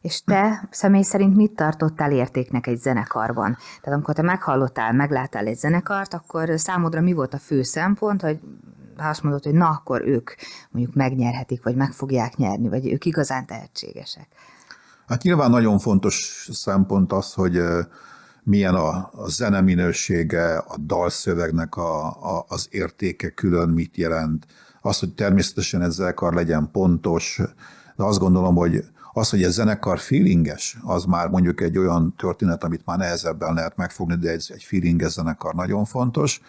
[0.00, 3.56] És te személy szerint mit tartottál értéknek egy zenekarban?
[3.80, 8.40] Tehát amikor te meghallottál, megláttál egy zenekart, akkor számodra mi volt a fő szempont, hogy
[8.96, 10.30] ha azt mondod, hogy na, akkor ők
[10.70, 14.28] mondjuk megnyerhetik, vagy meg fogják nyerni, vagy ők igazán tehetségesek?
[15.06, 17.60] Hát nyilván nagyon fontos szempont az, hogy
[18.42, 24.46] milyen a, a zene minősége, a dalszövegnek a, a, az értéke külön mit jelent.
[24.80, 27.40] Az, hogy természetesen ez zenekar legyen pontos,
[27.96, 28.84] de azt gondolom, hogy
[29.18, 33.76] az, hogy egy zenekar feelinges, az már mondjuk egy olyan történet, amit már nehezebben lehet
[33.76, 36.40] megfogni, de egy, egy feelinges zenekar nagyon fontos.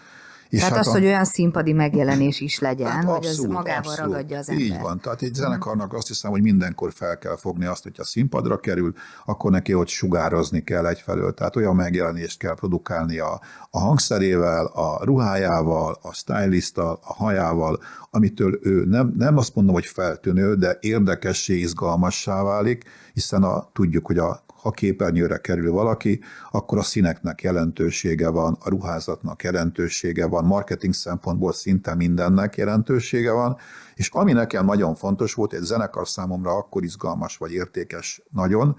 [0.49, 0.91] És tehát hát az, a...
[0.91, 4.11] hogy olyan színpadi megjelenés is legyen, hát hogy abszolút, az magával abszolút.
[4.11, 4.65] ragadja az ember.
[4.65, 8.59] Így van, tehát egy zenekarnak azt hiszem, hogy mindenkor fel kell fogni azt, hogyha színpadra
[8.59, 8.93] kerül,
[9.25, 11.33] akkor neki ott sugározni kell egyfelől.
[11.33, 17.79] Tehát olyan megjelenést kell produkálni a, a hangszerével, a ruhájával, a stylisttal, a hajával,
[18.11, 22.83] amitől ő nem, nem azt mondom, hogy feltűnő, de érdekessé, izgalmassá válik,
[23.13, 26.19] hiszen a, tudjuk, hogy a ha képernyőre kerül valaki,
[26.51, 33.57] akkor a színeknek jelentősége van, a ruházatnak jelentősége van, marketing szempontból szinte mindennek jelentősége van,
[33.95, 38.75] és ami nekem nagyon fontos volt, egy zenekar számomra akkor izgalmas vagy értékes nagyon,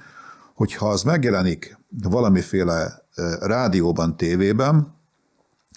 [0.54, 3.02] hogyha az megjelenik valamiféle
[3.40, 4.98] rádióban, tévében,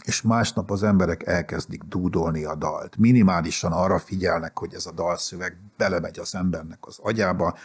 [0.03, 2.97] és másnap az emberek elkezdik dúdolni a dalt.
[2.97, 7.57] Minimálisan arra figyelnek, hogy ez a dalszöveg belemegy az embernek az agyába,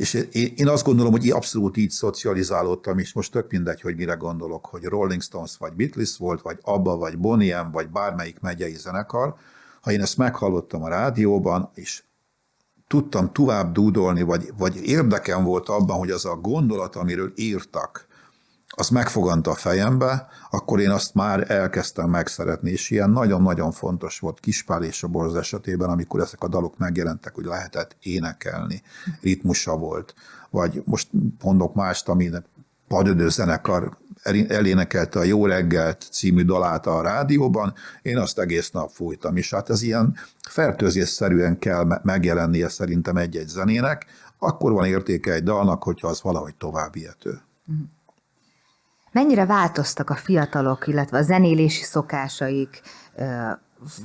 [0.00, 0.14] és
[0.56, 4.84] én azt gondolom, hogy abszolút így szocializálódtam, és most tök mindegy, hogy mire gondolok, hogy
[4.84, 9.34] Rolling Stones vagy Beatles volt, vagy Abba, vagy Boniem, vagy bármelyik megyei zenekar,
[9.80, 12.02] ha én ezt meghallottam a rádióban, és
[12.86, 18.06] tudtam tovább dúdolni, vagy, vagy érdekem volt abban, hogy az a gondolat, amiről írtak,
[18.76, 24.40] az megfoganta a fejembe, akkor én azt már elkezdtem megszeretni, és ilyen nagyon-nagyon fontos volt
[24.40, 28.82] Kispál és a Borz esetében, amikor ezek a dalok megjelentek, hogy lehetett énekelni,
[29.20, 30.14] ritmusa volt.
[30.50, 31.08] Vagy most
[31.42, 32.30] mondok mást, ami
[32.88, 33.98] padödő zenekar
[34.48, 39.70] elénekelte a Jó reggelt című dalát a rádióban, én azt egész nap fújtam, és hát
[39.70, 40.16] ez ilyen
[40.48, 44.06] fertőzésszerűen kell megjelennie szerintem egy-egy zenének,
[44.38, 47.40] akkor van értéke egy dalnak, hogyha az valahogy tovább ilyető.
[47.72, 47.82] Mm.
[49.12, 52.82] Mennyire változtak a fiatalok, illetve a zenélési szokásaik,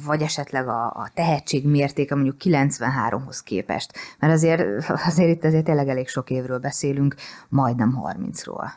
[0.06, 3.94] vagy esetleg a, a tehetség mértéke mondjuk 93-hoz képest?
[4.20, 7.16] Mert azért, azért itt azért tényleg elég sok évről beszélünk,
[7.50, 8.70] majdnem 30-ról.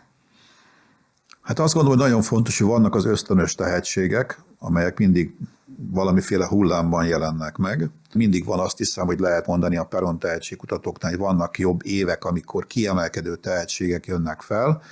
[1.43, 5.35] Hát azt gondolom, hogy nagyon fontos, hogy vannak az ösztönös tehetségek, amelyek mindig
[5.91, 7.91] valamiféle hullámban jelennek meg.
[8.15, 12.67] Mindig van azt hiszem, hogy lehet mondani a Peron tehetségkutatóknál, hogy vannak jobb évek, amikor
[12.67, 14.83] kiemelkedő tehetségek jönnek fel,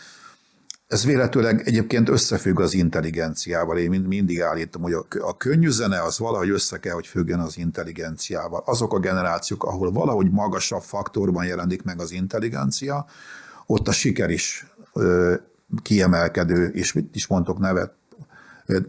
[0.87, 3.79] ez véletőleg egyébként összefügg az intelligenciával.
[3.79, 8.63] Én mindig állítom, hogy a könnyű zene az valahogy össze kell, hogy függjön az intelligenciával.
[8.67, 13.07] Azok a generációk, ahol valahogy magasabb faktorban jelenik meg az intelligencia,
[13.67, 15.35] ott a siker is ö,
[15.83, 17.93] kiemelkedő, és mit is mondtok nevet,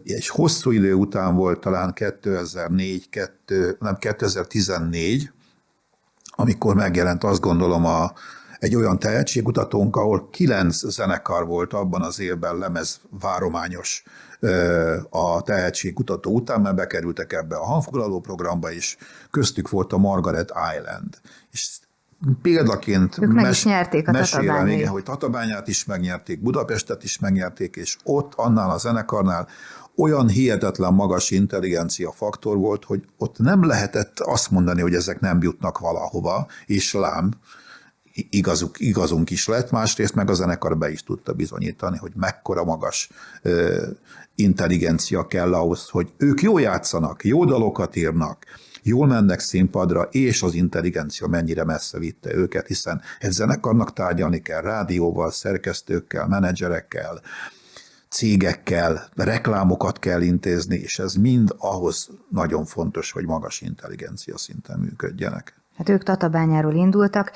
[0.04, 5.30] egy hosszú idő után volt talán 2004, 2, nem 2014,
[6.26, 8.12] amikor megjelent azt gondolom a,
[8.58, 14.02] egy olyan tehetségkutatónk, ahol kilenc zenekar volt abban az évben lemez várományos
[15.10, 18.96] a tehetségkutató után, mert bekerültek ebbe a hangfoglaló programba, és
[19.30, 21.18] köztük volt a Margaret Island.
[21.52, 21.68] És
[22.42, 27.76] példaként ők mes- is nyerték a mesélem, igen, hogy Tatabányát is megnyerték, Budapestet is megnyerték,
[27.76, 29.48] és ott annál a zenekarnál
[29.96, 35.42] olyan hihetetlen magas intelligencia faktor volt, hogy ott nem lehetett azt mondani, hogy ezek nem
[35.42, 37.30] jutnak valahova, és lám,
[38.30, 43.10] igazuk, igazunk is lett, másrészt meg a zenekar be is tudta bizonyítani, hogy mekkora magas
[43.42, 43.86] ö,
[44.34, 48.44] intelligencia kell ahhoz, hogy ők jól játszanak, jó dalokat írnak,
[48.82, 54.60] jól mennek színpadra, és az intelligencia mennyire messze vitte őket, hiszen egy zenekarnak tárgyalni kell
[54.60, 57.20] rádióval, szerkesztőkkel, menedzserekkel,
[58.08, 65.60] cégekkel, reklámokat kell intézni, és ez mind ahhoz nagyon fontos, hogy magas intelligencia szinten működjenek.
[65.78, 67.32] Hát ők Tatabányáról indultak.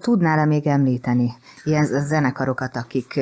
[0.00, 1.32] Tudnál-e még említeni
[1.64, 3.20] ilyen zenekarokat, akik,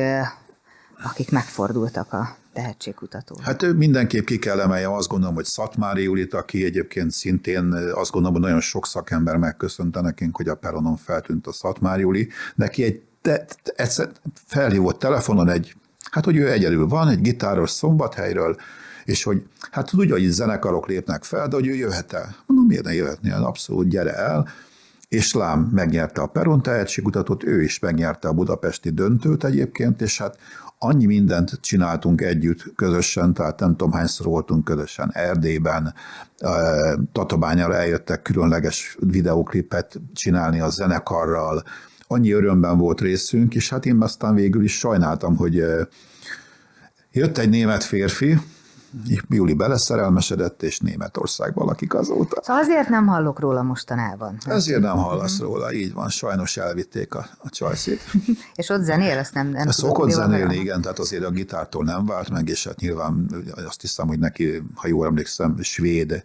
[1.03, 3.39] akik megfordultak a tehetségkutató?
[3.43, 8.37] Hát mindenképp ki kell emeljem, azt gondolom, hogy Szatmári Julit, aki egyébként szintén azt gondolom,
[8.37, 12.29] hogy nagyon sok szakember megköszönte nekünk, hogy a peronon feltűnt a Szatmári Juli.
[12.55, 14.09] Neki egy te, te, egyszer
[14.47, 15.75] felhívott telefonon egy,
[16.11, 18.57] hát hogy ő egyedül van, egy gitáros szombathelyről,
[19.09, 22.37] és hogy hát tudja, hogy zenekarok lépnek fel, de hogy ő jöhet el.
[22.47, 23.35] Mondom, miért ne jöhetnél?
[23.35, 24.49] Abszolút, gyere el
[25.09, 30.39] és Lám megnyerte a Peron tehetségkutatót, ő is megnyerte a budapesti döntőt egyébként, és hát
[30.79, 35.95] annyi mindent csináltunk együtt közösen, tehát nem tudom hányszor voltunk közösen Erdélyben,
[37.13, 41.63] Tatabányára eljöttek különleges videoklipet csinálni a zenekarral,
[42.07, 45.65] annyi örömben volt részünk, és hát én aztán végül is sajnáltam, hogy
[47.13, 48.39] jött egy német férfi,
[49.29, 52.41] Júli beleszerelmesedett, és Németországban lakik azóta.
[52.43, 54.39] Szóval azért nem hallok róla mostanában.
[54.47, 58.01] Ezért nem hallasz róla, így van, sajnos elvitték a, a csajszét.
[58.55, 62.31] és ott zenél, azt nem, nem Szokott zenélni, igen, tehát azért a gitártól nem vált
[62.31, 63.27] meg, és hát nyilván
[63.67, 66.23] azt hiszem, hogy neki, ha jól emlékszem, svéd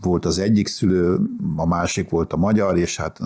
[0.00, 1.18] volt az egyik szülő,
[1.56, 3.18] a másik volt a magyar, és hát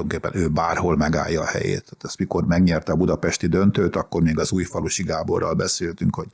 [0.00, 1.84] tulajdonképpen ő bárhol megállja a helyét.
[1.84, 6.28] Tehát ezt mikor megnyerte a budapesti döntőt, akkor még az újfalusi Gáborral beszéltünk, hogy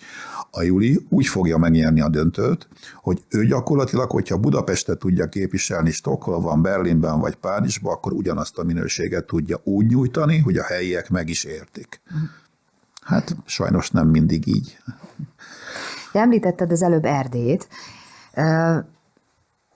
[0.50, 6.62] a Juli úgy fogja megnyerni a döntőt, hogy ő gyakorlatilag, hogyha Budapestet tudja képviselni Stockholmban,
[6.62, 11.44] Berlinben vagy Párizsban, akkor ugyanazt a minőséget tudja úgy nyújtani, hogy a helyiek meg is
[11.44, 12.00] értik.
[13.02, 14.78] Hát sajnos nem mindig így.
[16.12, 17.68] Említetted az előbb Erdélyt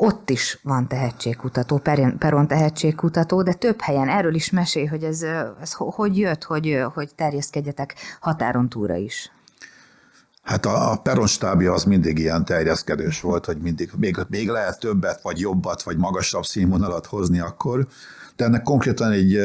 [0.03, 1.79] ott is van tehetségkutató,
[2.19, 5.23] Peron tehetségkutató, de több helyen erről is mesél, hogy ez,
[5.61, 9.33] ez hogy jött, hogy, hogy terjeszkedjetek határon túra is.
[10.43, 15.23] Hát a Peron stábja az mindig ilyen terjeszkedős volt, hogy mindig még, még lehet többet,
[15.23, 17.87] vagy jobbat, vagy magasabb színvonalat hozni akkor.
[18.37, 19.39] De ennek konkrétan egy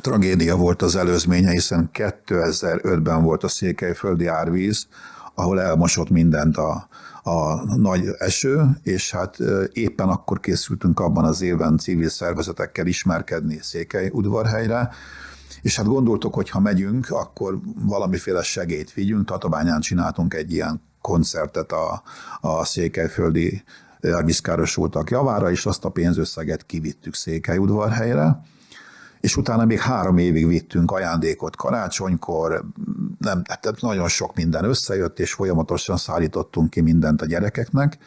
[0.00, 4.86] tragédia volt az előzménye, hiszen 2005-ben volt a székelyföldi árvíz,
[5.34, 6.88] ahol elmosott mindent a,
[7.26, 9.36] a nagy eső, és hát
[9.72, 14.90] éppen akkor készültünk abban az évben civil szervezetekkel ismerkedni Székely udvarhelyre,
[15.62, 19.26] és hát gondoltuk, hogy ha megyünk, akkor valamiféle segélyt vigyünk.
[19.26, 22.02] Tatabányán csináltunk egy ilyen koncertet a,
[22.40, 23.62] a székelyföldi
[24.00, 28.40] elviszkárosultak javára, és azt a pénzösszeget kivittük Székelyudvarhelyre
[29.26, 32.64] és utána még három évig vittünk ajándékot karácsonykor,
[33.18, 37.98] nem, tehát nagyon sok minden összejött, és folyamatosan szállítottunk ki mindent a gyerekeknek,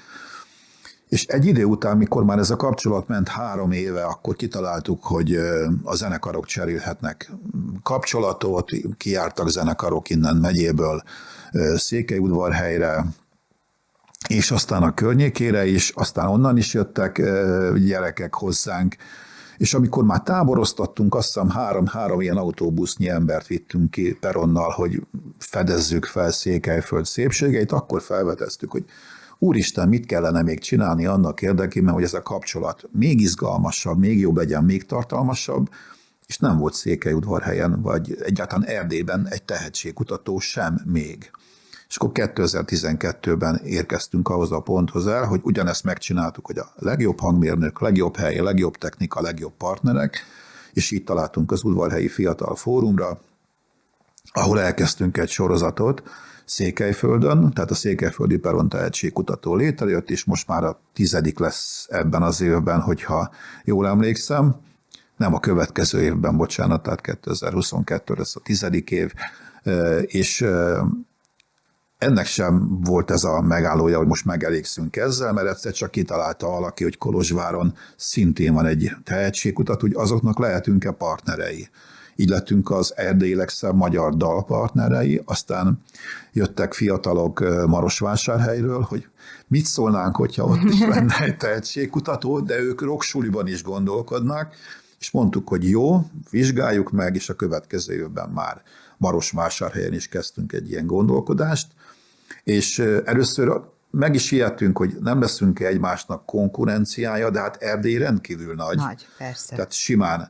[1.07, 5.35] és egy idő után, mikor már ez a kapcsolat ment három éve, akkor kitaláltuk, hogy
[5.83, 7.31] a zenekarok cserélhetnek
[7.83, 11.03] kapcsolatot, kiártak zenekarok innen megyéből
[11.75, 13.05] Székelyudvarhelyre,
[14.27, 17.21] és aztán a környékére is, aztán onnan is jöttek
[17.75, 18.95] gyerekek hozzánk,
[19.59, 25.01] és amikor már táboroztattunk, azt hiszem három, három ilyen autóbusznyi embert vittünk ki peronnal, hogy
[25.37, 28.85] fedezzük fel Székelyföld szépségeit, akkor felveteztük, hogy
[29.37, 34.35] úristen, mit kellene még csinálni annak érdekében, hogy ez a kapcsolat még izgalmasabb, még jobb
[34.35, 35.69] legyen, még tartalmasabb,
[36.27, 41.31] és nem volt Székelyudvarhelyen, vagy egyáltalán Erdélyben egy tehetségkutató sem még.
[41.89, 47.79] És akkor 2012-ben érkeztünk ahhoz a ponthoz el, hogy ugyanezt megcsináltuk, hogy a legjobb hangmérnök,
[47.79, 50.23] legjobb hely, legjobb technika, legjobb partnerek,
[50.73, 53.19] és így találtunk az Udvarhelyi Fiatal Fórumra,
[54.31, 56.03] ahol elkezdtünk egy sorozatot
[56.45, 62.41] Székelyföldön, tehát a Székelyföldi Peron tehetségkutató létrejött, és most már a tizedik lesz ebben az
[62.41, 63.31] évben, hogyha
[63.63, 64.55] jól emlékszem,
[65.17, 69.13] nem a következő évben, bocsánat, tehát 2022 lesz a tizedik év,
[70.01, 70.45] és
[71.99, 76.83] ennek sem volt ez a megállója, hogy most megelégszünk ezzel, mert egyszer csak kitalálta valaki,
[76.83, 81.69] hogy Kolozsváron szintén van egy tehetségkutat, hogy azoknak lehetünk-e partnerei.
[82.15, 85.81] Így lettünk az erdélyi legszebb magyar dalpartnerei, aztán
[86.33, 89.07] jöttek fiatalok Marosvásárhelyről, hogy
[89.47, 94.53] mit szólnánk, hogyha ott is lenne egy tehetségkutató, de ők roksuliban is gondolkodnak,
[94.99, 98.61] és mondtuk, hogy jó, vizsgáljuk meg, és a következő évben már
[98.97, 101.67] Marosvásárhelyen is kezdtünk egy ilyen gondolkodást,
[102.43, 103.61] és először
[103.91, 108.77] meg is ijedtünk, hogy nem leszünk egymásnak konkurenciája, de hát Erdély rendkívül nagy.
[108.77, 109.55] Nagy, persze.
[109.55, 110.29] Tehát simán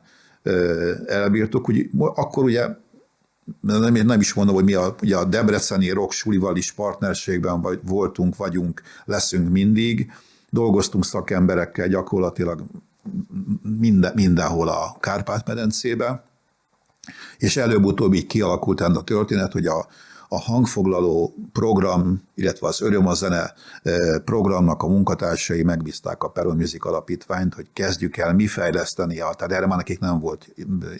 [1.06, 2.66] elbírtuk, hogy akkor ugye
[3.60, 8.36] nem, nem is mondom, hogy mi a, ugye a Debreceni Rocksulival is partnerségben vagy, voltunk,
[8.36, 10.12] vagyunk, leszünk mindig.
[10.50, 12.64] Dolgoztunk szakemberekkel gyakorlatilag
[13.78, 16.24] minden, mindenhol a Kárpát-medencébe,
[17.38, 19.86] és előbb-utóbb így kialakult a történet, hogy a,
[20.32, 23.54] a hangfoglaló program, illetve az Öröm a zene
[24.24, 29.66] programnak a munkatársai megbízták a Peron Music Alapítványt, hogy kezdjük el mi fejleszteni, tehát erre
[29.66, 30.54] már nekik nem volt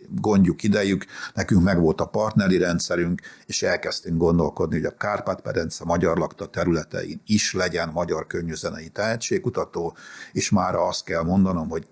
[0.09, 6.19] gondjuk, idejük, nekünk meg volt a partneri rendszerünk, és elkezdtünk gondolkodni, hogy a Kárpát-Pedence magyar
[6.19, 9.97] lakta területein is legyen magyar könnyűzenei tehetségkutató,
[10.33, 11.87] és már azt kell mondanom, hogy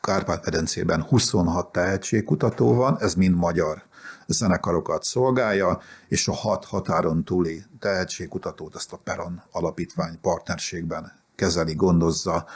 [0.00, 3.84] Kárpát-medencében 26 tehetségkutató van, ez mind magyar
[4.26, 12.46] zenekarokat szolgálja, és a hat határon túli tehetségkutatót ezt a Peron alapítvány partnerségben kezeli, gondozza,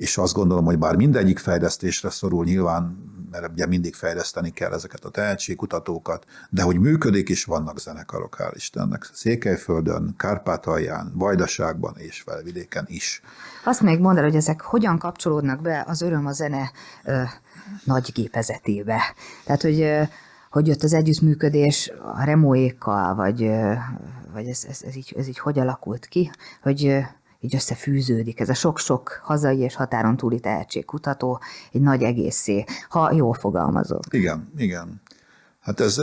[0.00, 5.04] és azt gondolom, hogy bár mindegyik fejlesztésre szorul nyilván, mert ugye mindig fejleszteni kell ezeket
[5.04, 9.10] a tehetségkutatókat, de hogy működik is, vannak zenekarok, hál' Istennek.
[9.12, 13.22] Székelyföldön, Kárpátalján, Vajdaságban és felvidéken is.
[13.64, 16.70] Azt még mondd hogy ezek hogyan kapcsolódnak be az Öröm a zene
[17.04, 17.22] ö,
[17.84, 19.00] nagy gépezetébe.
[19.44, 20.02] Tehát, hogy ö,
[20.50, 23.50] hogy jött az együttműködés a remóékkal, vagy,
[24.32, 26.30] vagy ez, ez, ez, így, ez így hogy alakult ki,
[26.62, 26.80] hogy
[27.40, 31.40] így összefűződik ez a sok-sok hazai és határon túli tehetségkutató
[31.72, 34.02] egy nagy egészé, ha jól fogalmazok.
[34.10, 35.00] Igen, igen.
[35.60, 35.98] Hát ez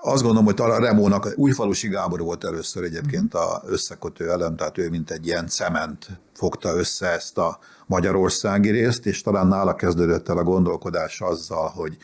[0.00, 4.88] azt gondolom, hogy talán Remónak, Újfalusi Gábor volt először egyébként a összekötő elem, tehát ő
[4.88, 10.38] mint egy ilyen cement fogta össze ezt a magyarországi részt, és talán nála kezdődött el
[10.38, 11.96] a gondolkodás azzal, hogy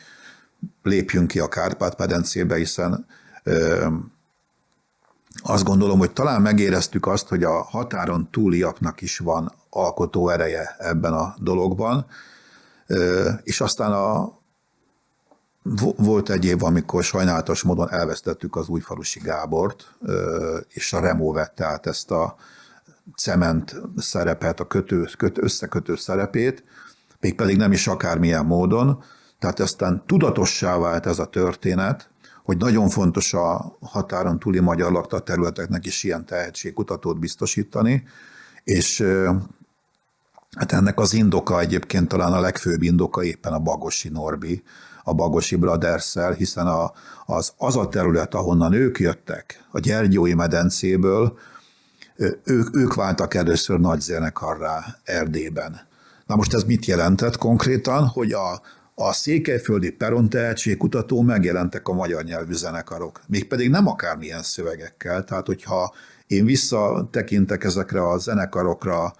[0.83, 3.05] lépjünk ki a Kárpát-medencébe, hiszen
[5.43, 11.13] azt gondolom, hogy talán megéreztük azt, hogy a határon túliaknak is van alkotó ereje ebben
[11.13, 12.05] a dologban,
[13.43, 14.39] és aztán a,
[15.97, 19.91] volt egy év, amikor sajnálatos módon elvesztettük az újfalusi Gábort,
[20.67, 22.35] és a Remó vette át ezt a
[23.15, 26.63] cement szerepet, a kötő, kötő, összekötő szerepét,
[27.19, 29.03] mégpedig nem is akármilyen módon,
[29.41, 32.09] tehát aztán tudatossá vált ez a történet,
[32.43, 38.03] hogy nagyon fontos a határon túli magyar lakta területeknek is ilyen tehetségkutatót biztosítani,
[38.63, 39.05] és
[40.57, 44.63] hát ennek az indoka egyébként talán a legfőbb indoka éppen a Bagosi Norbi,
[45.03, 46.91] a Bagosi brothers hiszen a,
[47.25, 51.37] az, az a terület, ahonnan ők jöttek, a Gyergyói medencéből,
[52.43, 55.79] ők, ők váltak először nagy zenekarrá Erdélyben.
[56.25, 58.61] Na most ez mit jelentett konkrétan, hogy a,
[58.95, 63.21] a székelyföldi peron tehetségkutató megjelentek a magyar nyelvű zenekarok.
[63.27, 65.93] Mégpedig nem akármilyen szövegekkel, tehát hogyha
[66.27, 69.13] én visszatekintek ezekre a zenekarokra,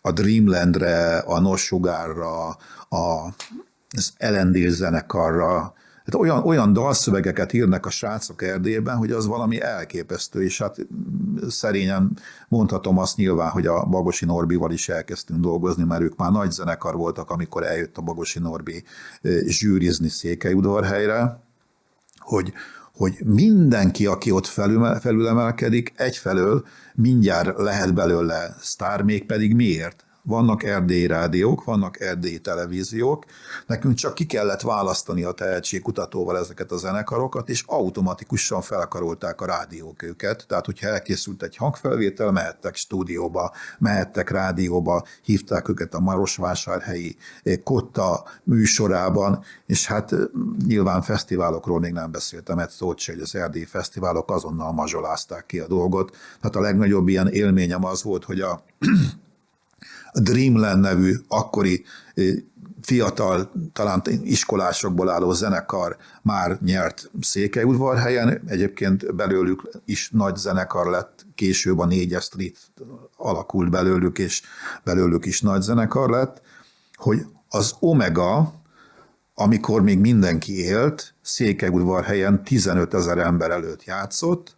[0.00, 2.48] a Dreamlandre, a Nossugárra,
[2.88, 3.34] a,
[3.90, 10.42] az Elendil zenekarra, Hát olyan, olyan dalszövegeket írnak a srácok Erdélyben, hogy az valami elképesztő,
[10.42, 10.76] és hát
[11.48, 16.50] szerényen mondhatom azt nyilván, hogy a Bagosi Norbival is elkezdtünk dolgozni, mert ők már nagy
[16.50, 18.84] zenekar voltak, amikor eljött a Bagosi Norbi
[19.46, 21.42] zsűrizni Székelyudvarhelyre,
[22.18, 22.52] hogy,
[22.94, 26.64] hogy mindenki, aki ott felül, felülemelkedik, egyfelől
[26.94, 30.03] mindjárt lehet belőle sztár, még pedig miért?
[30.26, 33.24] Vannak erdélyi rádiók, vannak erdélyi televíziók,
[33.66, 40.02] nekünk csak ki kellett választani a tehetségkutatóval ezeket a zenekarokat, és automatikusan felkarolták a rádiók
[40.02, 47.16] őket, tehát hogyha elkészült egy hangfelvétel, mehettek stúdióba, mehettek rádióba, hívták őket a Marosvásárhelyi
[47.62, 50.14] Kotta műsorában, és hát
[50.66, 55.58] nyilván fesztiválokról még nem beszéltem egy szót se, hogy az erdélyi fesztiválok azonnal mazsolázták ki
[55.58, 56.16] a dolgot.
[56.40, 58.64] Tehát a legnagyobb ilyen élményem az volt, hogy a
[60.20, 61.84] Dreamland nevű akkori
[62.82, 71.78] fiatal, talán iskolásokból álló zenekar már nyert Székelyudvarhelyen, egyébként belőlük is nagy zenekar lett, később
[71.78, 72.56] a négyes street
[73.16, 74.42] alakult belőlük, és
[74.84, 76.42] belőlük is nagy zenekar lett,
[76.94, 78.54] hogy az Omega,
[79.34, 84.56] amikor még mindenki élt, Székelyudvarhelyen 15 ezer ember előtt játszott,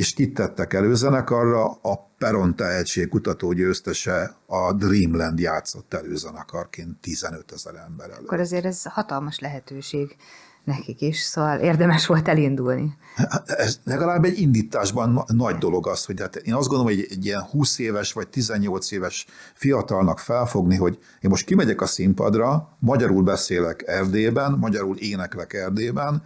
[0.00, 8.26] és kitettek előzenekarra, a Peron tehetségkutató győztese a Dreamland játszott előzenekarként 15 ezer ember előtt.
[8.26, 10.16] Akkor azért ez hatalmas lehetőség
[10.64, 12.96] nekik is, szóval érdemes volt elindulni.
[13.14, 17.26] Hát ez legalább egy indításban nagy dolog az, hogy hát én azt gondolom, hogy egy
[17.26, 23.22] ilyen 20 éves vagy 18 éves fiatalnak felfogni, hogy én most kimegyek a színpadra, magyarul
[23.22, 26.22] beszélek Erdélyben, magyarul éneklek Erdélyben,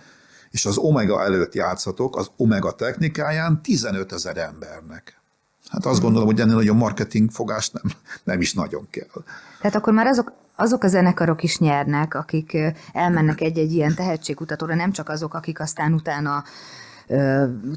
[0.55, 5.21] és az Omega előtt játszhatok az Omega technikáján 15 ezer embernek.
[5.69, 7.83] Hát azt gondolom, hogy ennél nagyon marketing fogás nem,
[8.25, 9.23] nem is nagyon kell.
[9.61, 12.57] Tehát akkor már azok, azok a zenekarok is nyernek, akik
[12.93, 16.45] elmennek egy-egy ilyen tehetségkutatóra, nem csak azok, akik aztán utána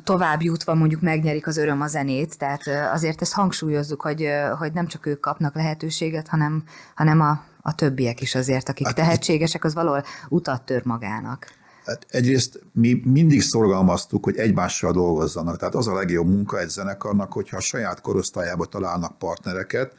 [0.04, 4.88] tovább jutva mondjuk megnyerik az öröm a zenét, tehát azért ezt hangsúlyozzuk, hogy, hogy nem
[4.88, 6.64] csak ők kapnak lehetőséget, hanem,
[6.96, 11.56] hanem a, a többiek is azért, akik hát tehetségesek, az valahol utat tör magának.
[11.88, 15.58] Hát egyrészt mi mindig szorgalmaztuk, hogy egymással dolgozzanak.
[15.58, 19.94] Tehát az a legjobb munka egy zenekarnak, hogyha a saját korosztályába találnak partnereket.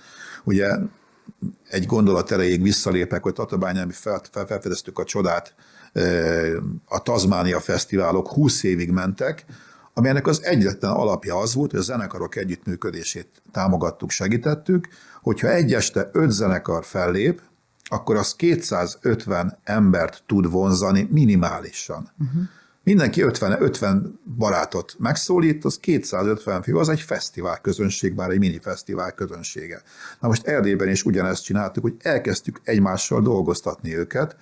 [0.45, 0.77] Ugye
[1.69, 5.55] egy gondolat erejéig visszalépek, hogy Tatabányán mi fel, fel, felfedeztük a csodát,
[6.85, 9.45] a Tazmánia fesztiválok 20 évig mentek,
[9.95, 14.89] amelynek az egyetlen alapja az volt, hogy a zenekarok együttműködését támogattuk, segítettük,
[15.23, 17.41] hogyha egy este öt zenekar fellép,
[17.89, 22.11] akkor az 250 embert tud vonzani minimálisan.
[22.19, 22.43] Uh-huh.
[22.89, 28.59] Mindenki 50, 50 barátot megszólít, az 250 fő, az egy fesztivál közönség, bár egy mini
[28.59, 29.83] fesztivál közönsége.
[30.21, 34.37] Na most Erdélyben is ugyanezt csináltuk, hogy elkezdtük egymással dolgoztatni őket,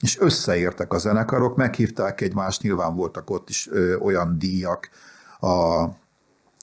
[0.00, 4.88] és összeértek a zenekarok, meghívták egymást, nyilván voltak ott is ö, olyan díjak
[5.40, 5.84] a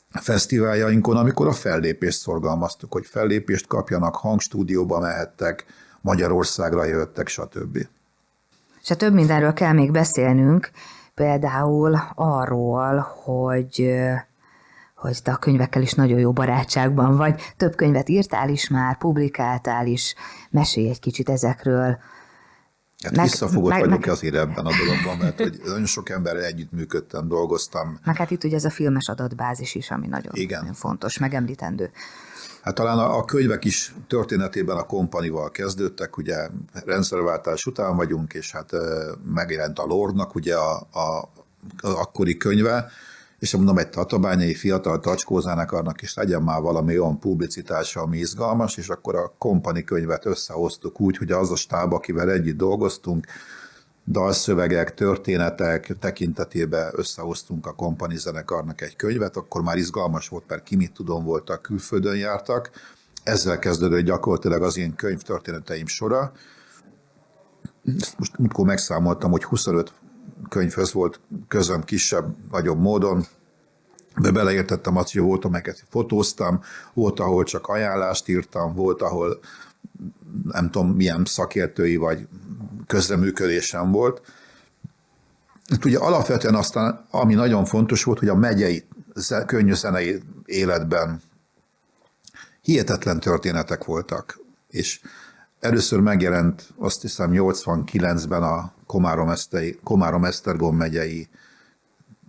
[0.10, 5.66] fesztiváljainkon, amikor a fellépést szorgalmaztuk, hogy fellépést kapjanak, hangstúdióba mehettek,
[6.08, 7.78] Magyarországra jöttek, stb.
[8.82, 10.72] És több mindenről kell még beszélnünk,
[11.14, 13.94] például arról, hogy
[14.96, 17.54] hogy te a könyvekkel is nagyon jó barátságban vagy.
[17.58, 20.16] Több könyvet írtál is már, publikáltál is.
[20.50, 21.98] Mesélj egy kicsit ezekről.
[23.04, 26.44] Hát meg, visszafogott meg, vagyok meg, azért ebben a dologban, mert hogy nagyon sok emberrel
[26.44, 28.00] együttműködtem, dolgoztam.
[28.04, 30.60] Meg hát itt ugye ez a filmes adatbázis is, ami nagyon, Igen.
[30.60, 31.92] nagyon fontos, megemlítendő.
[32.68, 36.50] Hát talán a, a könyvek is történetében a kompanival kezdődtek, ugye
[36.86, 38.72] rendszerváltás után vagyunk, és hát
[39.34, 41.30] megjelent a Lordnak ugye a, a,
[41.82, 42.90] a akkori könyve,
[43.40, 48.78] és mondom, egy tatabányai fiatal tacskózának annak is legyen már valami olyan publicitása, ami izgalmas,
[48.78, 53.26] és akkor a kompani könyvet összehoztuk úgy, hogy az a stáb, akivel együtt dolgoztunk,
[54.08, 60.76] dalszövegek, történetek tekintetében összehoztunk a kompani zenekarnak egy könyvet, akkor már izgalmas volt, mert ki
[60.76, 62.70] mit tudom voltak, külföldön jártak.
[63.24, 66.32] Ezzel kezdődött gyakorlatilag az én könyvtörténeteim sora.
[68.18, 69.94] Most amikor megszámoltam, hogy 25
[70.50, 73.26] könyvhöz volt közöm kisebb, nagyobb módon,
[74.18, 76.62] de beleértettem azt, hogy volt, amelyeket fotóztam,
[76.94, 79.40] volt, ahol csak ajánlást írtam, volt, ahol
[80.44, 82.28] nem tudom, milyen szakértői vagy
[82.88, 84.22] közreműködésem volt.
[85.70, 88.88] Hát ugye alapvetően aztán, ami nagyon fontos volt, hogy a megyei
[89.46, 91.22] könnyű zenei életben
[92.62, 95.02] hihetetlen történetek voltak, és
[95.60, 98.74] először megjelent azt hiszem 89-ben a
[99.84, 101.28] Komárom-Esztergom megyei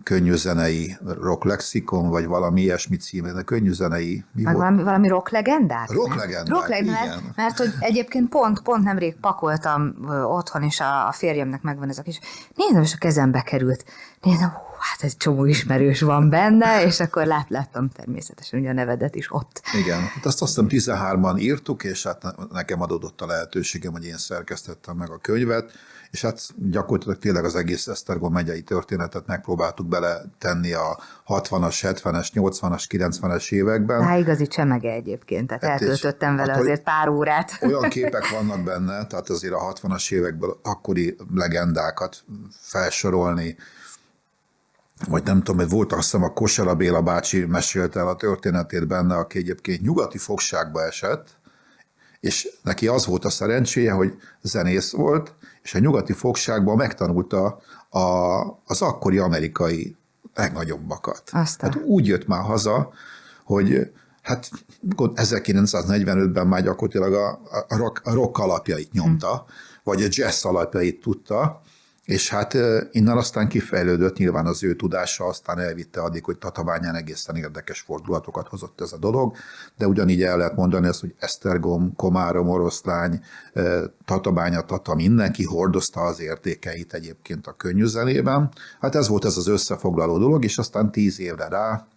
[0.03, 4.23] könnyűzenei rock lexikon, vagy valami ilyesmi címe, de könnyűzenei.
[4.33, 4.65] Mi Meg volt?
[4.65, 5.91] valami, valami rock legendák?
[5.91, 7.23] Rock legendák, rock legendák igen.
[7.23, 11.97] Mert, mert hogy egyébként pont, pont nemrég pakoltam otthon, és a, a férjemnek megvan ez
[11.97, 12.19] a kis,
[12.55, 13.85] nézem, és a kezembe került.
[14.21, 18.73] Nézem, hú, hát egy csomó ismerős van benne, és akkor lát, láttam természetesen ugye a
[18.73, 19.61] nevedet is ott.
[19.83, 24.17] Igen, hát azt azt hiszem 13-an írtuk, és hát nekem adódott a lehetőségem, hogy én
[24.17, 25.71] szerkesztettem meg a könyvet,
[26.11, 32.27] és hát gyakorlatilag tényleg az egész Esztergom megyei történetet megpróbáltuk bele tenni a 60-as, 70-es,
[32.33, 34.03] 80-as, 90-es években.
[34.03, 37.59] Há, igazi csemege egyébként, tehát hát eltöltöttem vele hát, azért pár órát.
[37.61, 42.23] Olyan képek vannak benne, tehát azért a 60-as évekből akkori legendákat
[42.61, 43.57] felsorolni,
[45.07, 48.87] vagy nem tudom, hogy volt azt hiszem a Kosara Béla bácsi mesélte el a történetét
[48.87, 51.27] benne, aki egyébként nyugati fogságba esett,
[52.19, 55.33] és neki az volt a szerencséje, hogy zenész volt,
[55.69, 57.59] és a nyugati fogságban megtanulta
[57.89, 57.99] a,
[58.65, 59.95] az akkori amerikai
[60.35, 61.23] legnagyobbakat.
[61.31, 61.71] Aztán.
[61.71, 62.91] Hát úgy jött már haza,
[63.43, 63.91] hogy
[64.21, 64.49] hát
[64.97, 67.29] 1945-ben már gyakorlatilag a,
[67.67, 69.51] a, rock, a rock alapjait nyomta, hm.
[69.83, 71.61] vagy a jazz alapjait tudta,
[72.09, 72.57] és hát
[72.91, 78.47] innen aztán kifejlődött nyilván az ő tudása, aztán elvitte addig, hogy Tatabányán egészen érdekes fordulatokat
[78.47, 79.35] hozott ez a dolog,
[79.77, 83.21] de ugyanígy el lehet mondani ezt, hogy Esztergom, Komárom, Oroszlány,
[84.05, 88.49] Tatabánya, Tata, mindenki hordozta az értékeit egyébként a könnyűzenében.
[88.79, 91.87] Hát ez volt ez az összefoglaló dolog, és aztán tíz évre rá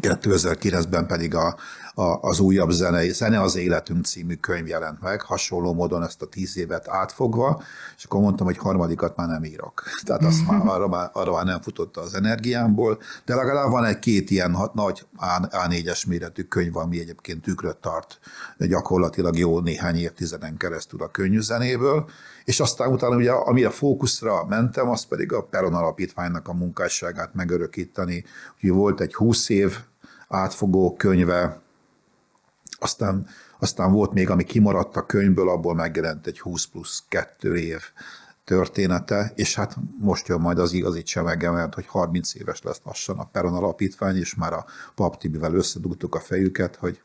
[0.00, 1.56] 2009-ben pedig a,
[1.98, 6.26] a, az újabb zene, Zene az életünk című könyv jelent meg, hasonló módon ezt a
[6.26, 7.62] tíz évet átfogva,
[7.96, 9.82] és akkor mondtam, hogy harmadikat már nem írok.
[10.06, 13.98] Tehát azt már, arra, már, arra már nem futotta az energiámból, de legalább van egy
[13.98, 15.06] két ilyen nagy
[15.50, 18.18] A4-es méretű könyv, ami egyébként tükröt tart
[18.58, 22.08] gyakorlatilag jó néhány évtizeden keresztül a könnyű zenéből,
[22.44, 28.24] és aztán utána ugye, amire fókuszra mentem, az pedig a Peron Alapítványnak a munkásságát megörökíteni.
[28.62, 29.78] Ugye volt egy 20 év
[30.28, 31.66] átfogó könyve,
[32.78, 33.26] aztán,
[33.58, 37.80] aztán volt még, ami kimaradt a könyvből, abból megjelent egy 20 plusz 2 év
[38.44, 43.18] története, és hát most jön majd az igazi csemege, mert hogy 30 éves lesz lassan
[43.18, 44.64] a Peron Alapítvány, és már a
[44.94, 47.00] Pap Tibivel összedugtuk a fejüket, hogy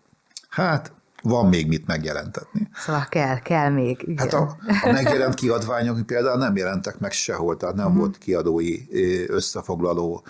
[0.49, 0.91] hát
[1.23, 2.69] van még mit megjelentetni.
[2.73, 4.01] Szóval kell, kell még.
[4.01, 4.17] Igen.
[4.17, 8.01] Hát a, a megjelent kiadványok például nem jelentek meg sehol, tehát nem uh-huh.
[8.01, 8.77] volt kiadói
[9.27, 10.23] összefoglaló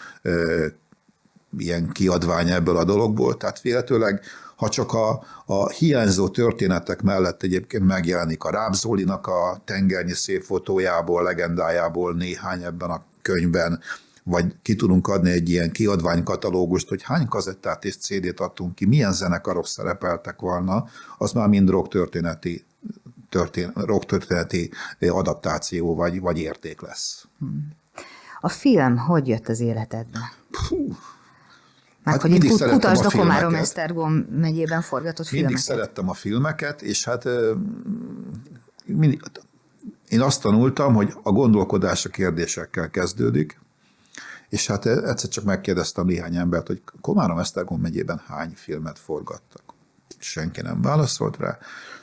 [1.58, 4.22] ilyen kiadvány ebből a dologból, tehát véletőleg
[4.56, 11.24] ha csak a, a hiányzó történetek mellett egyébként megjelenik a Rábzólinak a tengernyi szép fotójából,
[11.24, 13.80] legendájából néhány ebben a könyvben,
[14.24, 19.14] vagy ki tudunk adni egy ilyen kiadványkatalógust, hogy hány kazettát és CD-t adtunk ki, milyen
[19.14, 20.86] zenekarok szerepeltek volna,
[21.18, 22.66] az már mind rock-történeti
[23.30, 27.26] történ, rock-történeti adaptáció vagy, vagy érték lesz.
[28.42, 30.20] A film hogy jött az életedbe?
[30.68, 30.96] Puh.
[32.04, 35.68] Meg hát hogy itt utasd a Komárom Esztergom megyében forgatott mindig filmeket.
[35.68, 37.28] Mindig szerettem a filmeket, és hát
[38.86, 39.22] mindig,
[40.10, 43.60] én azt tanultam, hogy a gondolkodás a kérdésekkel kezdődik,
[44.50, 49.62] és hát egyszer csak megkérdeztem néhány embert, hogy Komárom Esztergom megyében hány filmet forgattak.
[50.20, 51.58] Senki nem válaszolt rá.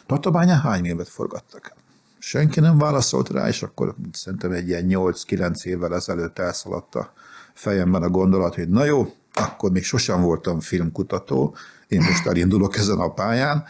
[0.06, 1.72] Tatabányán hány filmet forgattak?
[2.18, 7.12] Senki nem válaszolt rá, és akkor szerintem egy ilyen 8-9 évvel ezelőtt elszaladt a
[7.54, 11.54] fejemben a gondolat, hogy na jó, akkor még sosem voltam filmkutató,
[11.88, 13.64] én most elindulok ezen a pályán,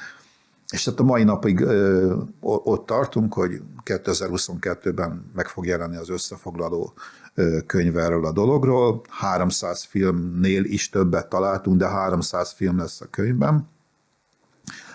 [0.70, 6.92] és tehát a mai napig ö, ott tartunk, hogy 2022-ben meg fog jelenni az összefoglaló
[7.66, 9.02] könyv erről a dologról.
[9.08, 13.68] 300 filmnél is többet találtunk, de 300 film lesz a könyvben.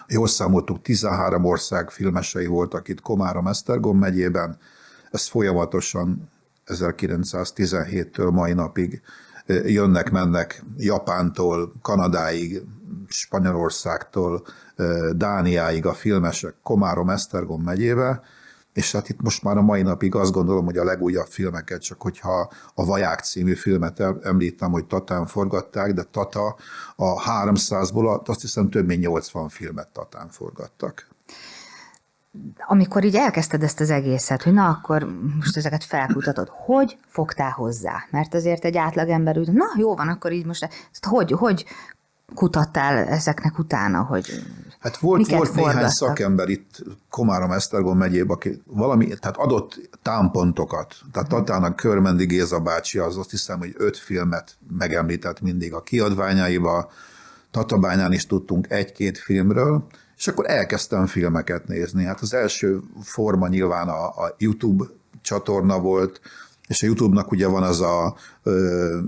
[0.08, 4.58] Jól számoltuk, 13 ország filmesei voltak itt Komárom Esztergom megyében.
[5.12, 6.30] Ez folyamatosan
[6.66, 9.02] 1917-től mai napig
[9.48, 12.62] jönnek-mennek Japántól, Kanadáig,
[13.08, 14.46] Spanyolországtól,
[15.16, 18.22] Dániáig a filmesek Komárom, Esztergom megyébe,
[18.74, 22.02] és hát itt most már a mai napig azt gondolom, hogy a legújabb filmeket, csak
[22.02, 26.56] hogyha a Vaják című filmet említem, hogy Tatán forgatták, de Tata
[26.96, 31.15] a 300-ból azt hiszem több mint 80 filmet Tatán forgattak
[32.58, 35.08] amikor így elkezdted ezt az egészet, hogy na akkor
[35.40, 38.08] most ezeket felkutatod, hogy fogtál hozzá?
[38.12, 40.70] Mert azért egy átlagember úgy, na jó van, akkor így most,
[41.02, 41.66] hogy, hogy
[42.36, 44.44] kutattál ezeknek utána, hogy
[44.80, 51.30] Hát volt, volt néhány szakember itt Komárom Esztergom megyében, aki valami, tehát adott támpontokat, tehát
[51.30, 56.92] Tatának Körmendi Géza bácsi, az azt hiszem, hogy öt filmet megemlített mindig a kiadványaiba,
[57.52, 62.04] Tatabányán is tudtunk egy-két filmről, és akkor elkezdtem filmeket nézni.
[62.04, 64.86] Hát az első forma nyilván a, a YouTube
[65.22, 66.22] csatorna volt,
[66.68, 69.00] és a YouTube-nak ugye van az a ö,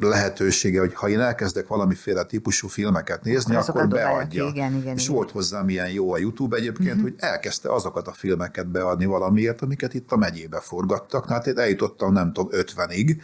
[0.00, 4.46] lehetősége, hogy ha én elkezdek valamiféle típusú filmeket nézni, akkor, akkor beadja.
[4.46, 5.14] Igen, igen, és igen.
[5.14, 7.02] volt hozzám ilyen jó a YouTube egyébként, uh-huh.
[7.02, 11.28] hogy elkezdte azokat a filmeket beadni valamiért, amiket itt a megyébe forgattak.
[11.28, 13.16] Hát én eljutottam nem tudom 50-ig,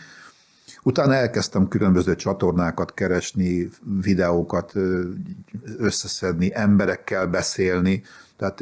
[0.89, 3.69] Utána elkezdtem különböző csatornákat keresni,
[4.01, 4.73] videókat
[5.79, 8.03] összeszedni, emberekkel beszélni.
[8.37, 8.61] Tehát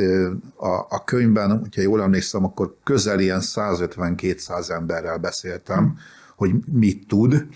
[0.56, 5.98] a, a könyvben, hogyha jól emlékszem, akkor közel ilyen 150-200 emberrel beszéltem, hmm.
[6.36, 7.46] hogy mit tud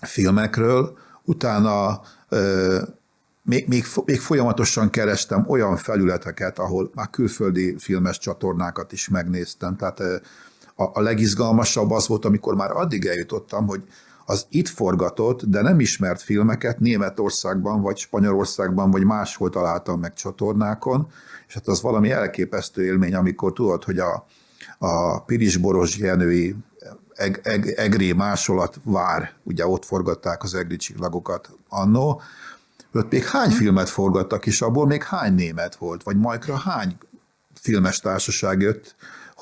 [0.00, 0.98] filmekről.
[1.22, 2.00] Utána
[3.42, 9.76] még, még, még folyamatosan kerestem olyan felületeket, ahol már külföldi filmes csatornákat is megnéztem.
[9.76, 10.02] Tehát
[10.74, 13.82] a, a legizgalmasabb az volt, amikor már addig eljutottam, hogy
[14.26, 21.08] az itt forgatott, de nem ismert filmeket Németországban, vagy Spanyolországban, vagy máshol találtam meg csatornákon,
[21.46, 24.26] és hát az valami elképesztő élmény, amikor tudod, hogy a,
[24.78, 26.56] a Piris Boros Jenői
[27.14, 32.22] eg, eg, Egré másolat vár, ugye ott forgatták az egri csillagokat annó,
[32.92, 36.96] ott még hány filmet forgattak, és abból még hány német volt, vagy majkra hány
[37.60, 38.94] filmes társaság jött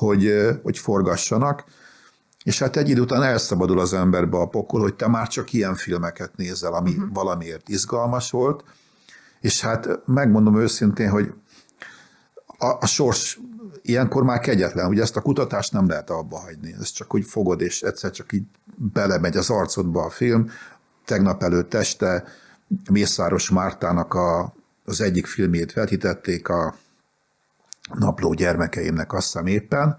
[0.03, 0.33] hogy,
[0.63, 1.65] hogy forgassanak,
[2.45, 5.75] és hát egy idő után elszabadul az emberbe a pokol, hogy te már csak ilyen
[5.75, 7.13] filmeket nézel, ami uh-huh.
[7.13, 8.65] valamiért izgalmas volt,
[9.41, 11.33] és hát megmondom őszintén, hogy
[12.59, 13.41] a, a sors
[13.83, 16.75] ilyenkor már kegyetlen, hogy ezt a kutatást nem lehet abba hagyni.
[16.81, 18.45] Ez csak úgy fogod, és egyszer csak így
[18.77, 20.51] belemegy az arcodba a film.
[21.05, 22.25] Tegnap előtt este
[22.91, 26.75] Mészáros Mártának a, az egyik filmét vetítették, a
[27.95, 29.97] napló gyermekeimnek azt hiszem éppen,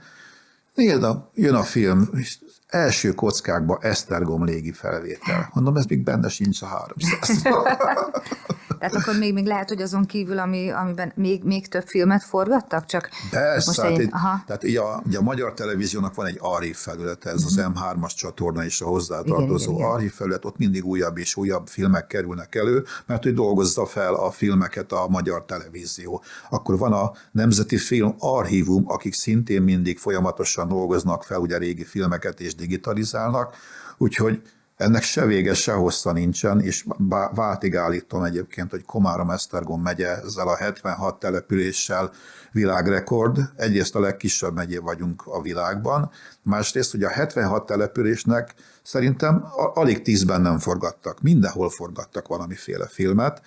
[0.74, 5.50] Nézd, jön a film, és első kockákba Esztergom légi felvétel.
[5.54, 7.42] Mondom, ez még benne sincs a 300.
[8.84, 12.86] Tehát akkor még, még lehet, hogy azon kívül, ami, amiben még, még több filmet forgattak?
[12.86, 14.44] Csak Persze, most hát egy, aha.
[14.48, 18.06] tehát ugye a, ugye a magyar televíziónak van egy archív felülete, ez az M3-as mhm.
[18.06, 23.24] csatorna és a hozzátartozó archív felület, ott mindig újabb és újabb filmek kerülnek elő, mert
[23.24, 26.24] hogy dolgozza fel a filmeket a magyar televízió.
[26.50, 32.40] Akkor van a Nemzeti Film Archívum, akik szintén mindig folyamatosan dolgoznak fel ugye régi filmeket
[32.40, 33.56] és digitalizálnak,
[33.98, 34.42] úgyhogy
[34.84, 36.86] ennek se vége, se hossza nincsen, és
[37.34, 42.12] váltig állítom egyébként, hogy Komárom-Esztergom megye ezzel a 76 településsel
[42.52, 43.40] világrekord.
[43.56, 46.12] Egyrészt a legkisebb megyé vagyunk a világban,
[46.42, 48.54] másrészt, hogy a 76 településnek
[48.84, 51.22] szerintem alig tízben nem forgattak.
[51.22, 53.42] Mindenhol forgattak valamiféle filmet,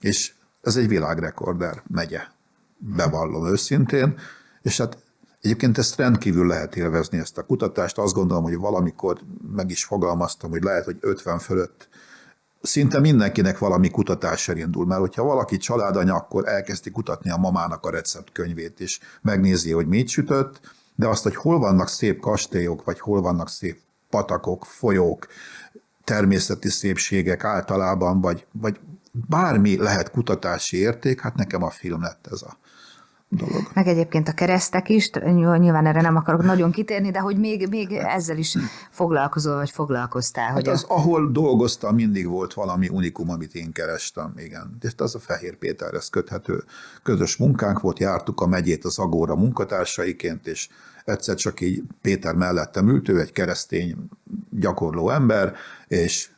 [0.00, 2.20] és ez egy világrekorder megye,
[2.78, 4.18] bevallom őszintén,
[4.62, 4.98] és hát
[5.42, 7.98] Egyébként ezt rendkívül lehet élvezni, ezt a kutatást.
[7.98, 9.18] Azt gondolom, hogy valamikor
[9.56, 11.88] meg is fogalmaztam, hogy lehet, hogy 50 fölött
[12.62, 17.90] szinte mindenkinek valami kutatás elindul, mert hogyha valaki családanya, akkor elkezdi kutatni a mamának a
[17.90, 20.60] receptkönyvét, és megnézi, hogy mit sütött,
[20.94, 23.80] de azt, hogy hol vannak szép kastélyok, vagy hol vannak szép
[24.10, 25.26] patakok, folyók,
[26.04, 28.80] természeti szépségek általában, vagy, vagy
[29.28, 32.56] bármi lehet kutatási érték, hát nekem a film lett ez a
[33.36, 33.70] dolog.
[33.74, 37.92] Meg egyébként a keresztek is, nyilván erre nem akarok nagyon kitérni, de hogy még, még
[37.92, 38.56] ezzel is
[38.90, 40.46] foglalkozol, vagy foglalkoztál.
[40.46, 40.94] Hát hogy az, a...
[40.94, 44.76] ahol dolgoztam, mindig volt valami unikum, amit én kerestem, igen.
[44.80, 46.64] És az a Fehér Péterhez köthető
[47.02, 50.68] közös munkánk volt, jártuk a megyét az Agóra munkatársaiként, és
[51.04, 53.96] egyszer csak így Péter mellettem ült, ő egy keresztény
[54.50, 55.54] gyakorló ember,
[55.88, 56.30] és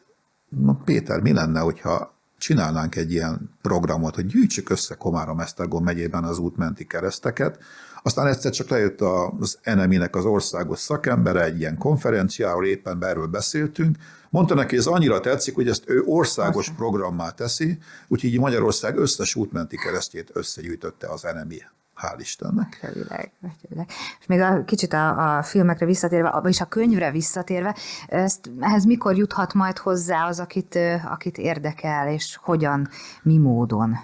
[0.49, 2.14] na Péter, mi lenne, hogyha
[2.45, 7.59] csinálnánk egy ilyen programot, hogy gyűjtsük össze Komárom-Esztergom megyében az útmenti kereszteket.
[8.03, 13.97] Aztán egyszer csak lejött az NMI-nek az országos szakembere egy ilyen konferenciáról, éppen erről beszéltünk,
[14.30, 17.78] Mondta neki, hogy ez annyira tetszik, hogy ezt ő országos programmá teszi,
[18.09, 21.62] úgyhogy Magyarország összes útmenti keresztjét összegyűjtötte az NMI
[21.95, 22.80] hál' Istennek.
[22.82, 23.88] Atyavileg, atyavileg.
[24.20, 27.76] És még a kicsit a, a filmekre visszatérve, vagyis a könyvre visszatérve,
[28.07, 32.88] ezt, ehhez mikor juthat majd hozzá az, akit, akit érdekel, és hogyan,
[33.22, 33.99] mi módon?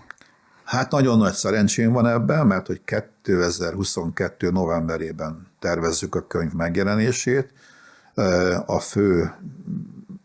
[0.64, 4.50] Hát nagyon nagy szerencsém van ebben, mert hogy 2022.
[4.50, 7.52] novemberében tervezzük a könyv megjelenését.
[8.66, 9.34] A fő,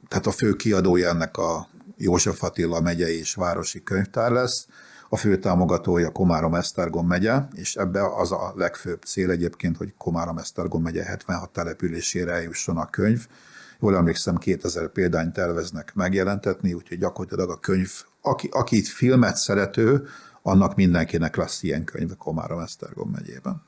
[0.07, 4.67] tehát a fő kiadója ennek a József Attila megyei és városi könyvtár lesz,
[5.15, 11.03] a fő támogatója Komárom-Esztergom megye, és ebbe az a legfőbb cél egyébként, hogy Komárom-Esztergom megye
[11.03, 13.27] 76 településére eljusson a könyv.
[13.79, 17.91] Jól emlékszem, 2000 példányt terveznek megjelentetni, úgyhogy gyakorlatilag a könyv,
[18.21, 20.07] aki, aki itt filmet szerető,
[20.41, 23.63] annak mindenkinek lesz ilyen könyv Komárom-Esztergom megyében.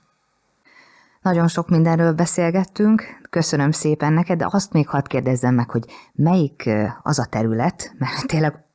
[1.21, 6.69] Nagyon sok mindenről beszélgettünk, köszönöm szépen neked, de azt még hadd kérdezzem meg, hogy melyik
[7.03, 8.66] az a terület, mert tényleg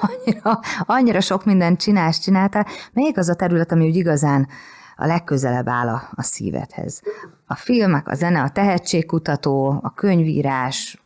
[0.00, 2.66] annyira, annyira sok mindent csinálsz, csináltál.
[2.92, 4.48] Melyik az a terület, ami úgy igazán
[4.96, 7.02] a legközelebb áll a, a szívedhez?
[7.46, 11.02] A filmek, a zene, a tehetségkutató, a könyvírás?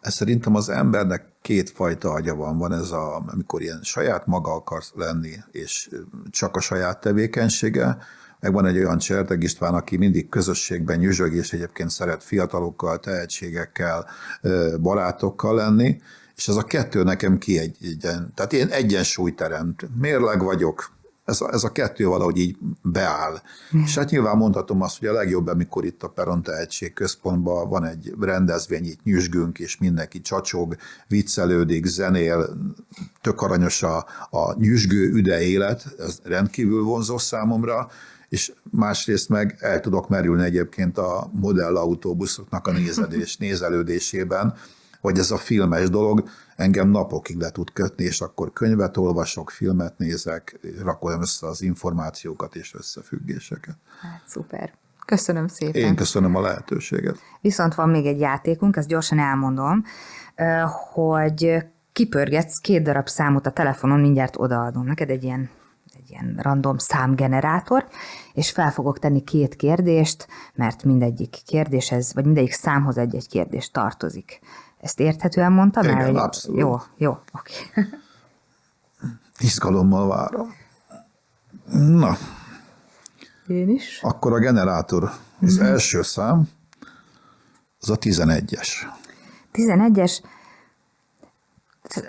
[0.00, 2.58] Ez szerintem az embernek kétfajta agya van.
[2.58, 5.90] Van ez, a, amikor ilyen saját maga akarsz lenni, és
[6.30, 7.96] csak a saját tevékenysége,
[8.40, 14.06] meg van egy olyan Cserteg István, aki mindig közösségben nyüzsög, és egyébként szeret fiatalokkal, tehetségekkel,
[14.80, 16.00] barátokkal lenni,
[16.36, 20.92] és ez a kettő nekem kiegyen, tehát én egyensúly teremt, mérleg vagyok,
[21.24, 23.42] ez a, ez a kettő valahogy így beáll.
[23.76, 23.82] Mm.
[23.82, 27.84] És hát nyilván mondhatom azt, hogy a legjobb, amikor itt a Peron Tehetség Központban van
[27.84, 30.76] egy rendezvény, itt nyüzsgünk, és mindenki csacsog,
[31.08, 32.56] viccelődik, zenél,
[33.20, 37.88] tök aranyos a, a nyüzsgő üde élet, ez rendkívül vonzó számomra,
[38.28, 44.54] és másrészt meg el tudok merülni egyébként a modellautóbuszoknak a nézedés, nézelődésében,
[45.02, 49.98] hogy ez a filmes dolog engem napokig le tud kötni, és akkor könyvet olvasok, filmet
[49.98, 53.76] nézek, rakom össze az információkat és összefüggéseket.
[54.00, 54.72] Hát szuper.
[55.06, 55.82] Köszönöm szépen.
[55.82, 57.18] Én köszönöm a lehetőséget.
[57.40, 59.84] Viszont van még egy játékunk, ezt gyorsan elmondom,
[60.92, 61.56] hogy
[61.92, 65.50] kipörgetsz két darab számot a telefonon, mindjárt odaadom neked egy ilyen
[65.94, 67.86] egy ilyen random számgenerátor,
[68.32, 74.40] és fel fogok tenni két kérdést, mert mindegyik kérdéshez, vagy mindegyik számhoz egy-egy kérdés tartozik.
[74.82, 76.16] Ezt érthetően mondtam Igen, el?
[76.16, 76.58] abszolút.
[76.58, 77.52] Jó, jó, oké.
[77.70, 77.84] Okay.
[79.46, 80.54] Izgalommal várom.
[81.72, 82.16] Na.
[83.46, 83.98] Én is.
[84.02, 85.10] Akkor a generátor,
[85.40, 85.66] az mm-hmm.
[85.66, 86.48] első szám,
[87.80, 88.68] az a 11-es.
[89.52, 90.22] 11-es.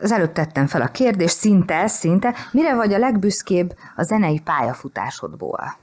[0.02, 2.36] Az előbb tettem fel a kérdést, szinte, szinte.
[2.52, 5.78] Mire vagy a legbüszkébb a zenei pályafutásodból?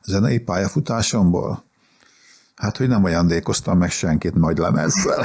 [0.00, 1.64] A zenei pályafutásomból?
[2.60, 5.24] Hát, hogy nem ajándékoztam meg senkit nagy lemezzel.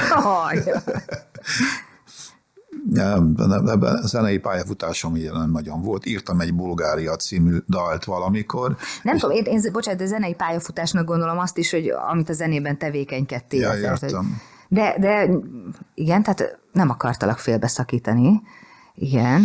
[2.90, 3.34] nem,
[3.66, 6.06] ebben a zenei pályafutásom így nem nagyon volt.
[6.06, 8.76] Írtam egy Bulgária című dalt valamikor.
[9.02, 9.20] Nem és...
[9.20, 13.60] tudom, én, én bocsánat, a zenei pályafutásnak gondolom azt is, hogy amit a zenében tevékenykedtél.
[13.60, 14.40] Ja, értem.
[14.68, 15.28] De, de
[15.94, 18.42] igen, tehát nem akartalak félbeszakítani,
[18.98, 19.44] Igen.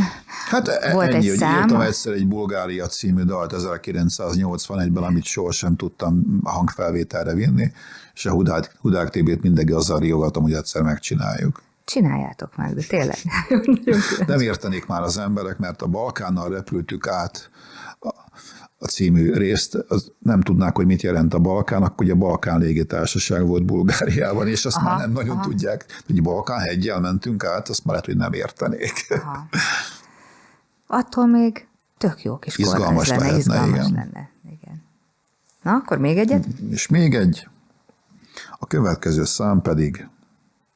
[0.49, 1.60] Hát e- Volt ennyi, egy hogy szám.
[1.62, 7.72] írtam egyszer egy Bulgária című dalt 1981-ben, amit sohasem tudtam a hangfelvételre vinni,
[8.14, 11.62] és a Hudák, Hudák TB-t mindenki azzal riogatom, hogy egyszer megcsináljuk.
[11.86, 13.18] Csináljátok meg, de tényleg.
[14.28, 17.49] Nem értenék már az emberek, mert a Balkánnal repültük át
[18.82, 22.59] a, című részt, az nem tudnák, hogy mit jelent a Balkán, akkor ugye a Balkán
[22.59, 25.43] légitársaság volt Bulgáriában, és azt aha, már nem nagyon aha.
[25.43, 29.07] tudják, hogy Balkán hegyel mentünk át, azt már lehet, hogy nem értenék.
[29.09, 29.47] Aha.
[30.88, 31.67] Attól még
[31.97, 33.93] tök jó kis Izgalmas lenne, lehetne, izgalmas igen.
[33.93, 34.29] lenne.
[34.45, 34.84] Igen.
[35.61, 36.45] Na, akkor még egyet?
[36.69, 37.47] És még egy,
[38.59, 40.07] a következő szám pedig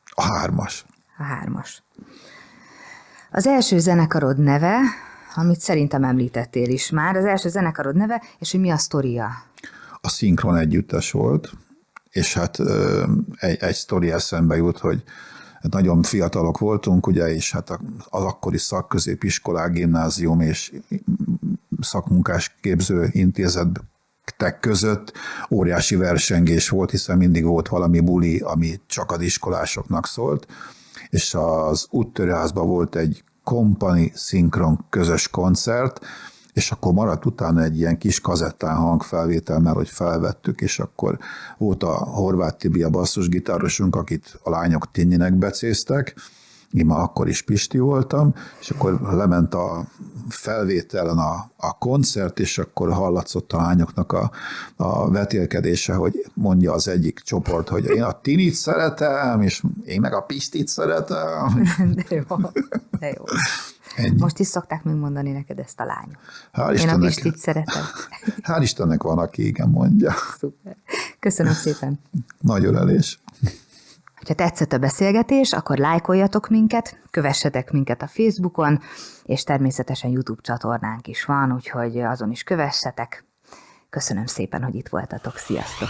[0.10, 0.86] a hármas.
[1.18, 1.84] A hármas.
[3.32, 4.80] Az első zenekarod neve,
[5.38, 9.30] amit szerintem említettél is már, az első zenekarod neve, és hogy mi a sztoria?
[10.02, 11.52] A szinkron együttes volt,
[12.10, 12.60] és hát
[13.36, 15.04] egy, egy sztori eszembe jut, hogy
[15.70, 17.70] nagyon fiatalok voltunk, ugye, és hát
[18.10, 20.74] az akkori szakközépiskolák, gimnázium és
[21.80, 25.14] szakmunkás képző intézetek között
[25.50, 30.48] óriási versengés volt, hiszen mindig volt valami buli, ami csak az iskolásoknak szólt,
[31.10, 36.06] és az úttörőházban volt egy kompani szinkron közös koncert,
[36.54, 41.18] és akkor maradt utána egy ilyen kis kazettán hangfelvétel, mert hogy felvettük, és akkor
[41.58, 46.16] volt a Horváth Tibi, a basszusgitárosunk, akit a lányok Tinyinek becéztek,
[46.72, 49.86] én már akkor is Pisti voltam, és akkor lement a
[50.30, 54.32] felvételen a, a koncert, és akkor hallatszott a lányoknak a,
[54.76, 60.14] a vetélkedése, hogy mondja az egyik csoport, hogy én a Tinit szeretem, és én meg
[60.14, 61.64] a Pistit szeretem.
[61.96, 62.38] De jó,
[63.00, 63.24] de jó.
[63.96, 64.20] Ennyi.
[64.20, 66.18] Most is szokták még mondani neked ezt a lányok.
[66.54, 67.84] Hál' Én a Istennek, Pistit szeretem.
[68.48, 70.14] hál' Istennek van, aki igen mondja.
[70.38, 70.76] Szuper.
[71.20, 72.00] Köszönöm szépen.
[72.40, 73.20] Nagy ölelés.
[74.28, 78.80] Ha tetszett a beszélgetés, akkor lájkoljatok minket, kövessetek minket a Facebookon,
[79.24, 83.26] és természetesen YouTube csatornánk is van, úgyhogy azon is kövessetek.
[83.90, 85.38] Köszönöm szépen, hogy itt voltatok.
[85.38, 85.90] Sziasztok!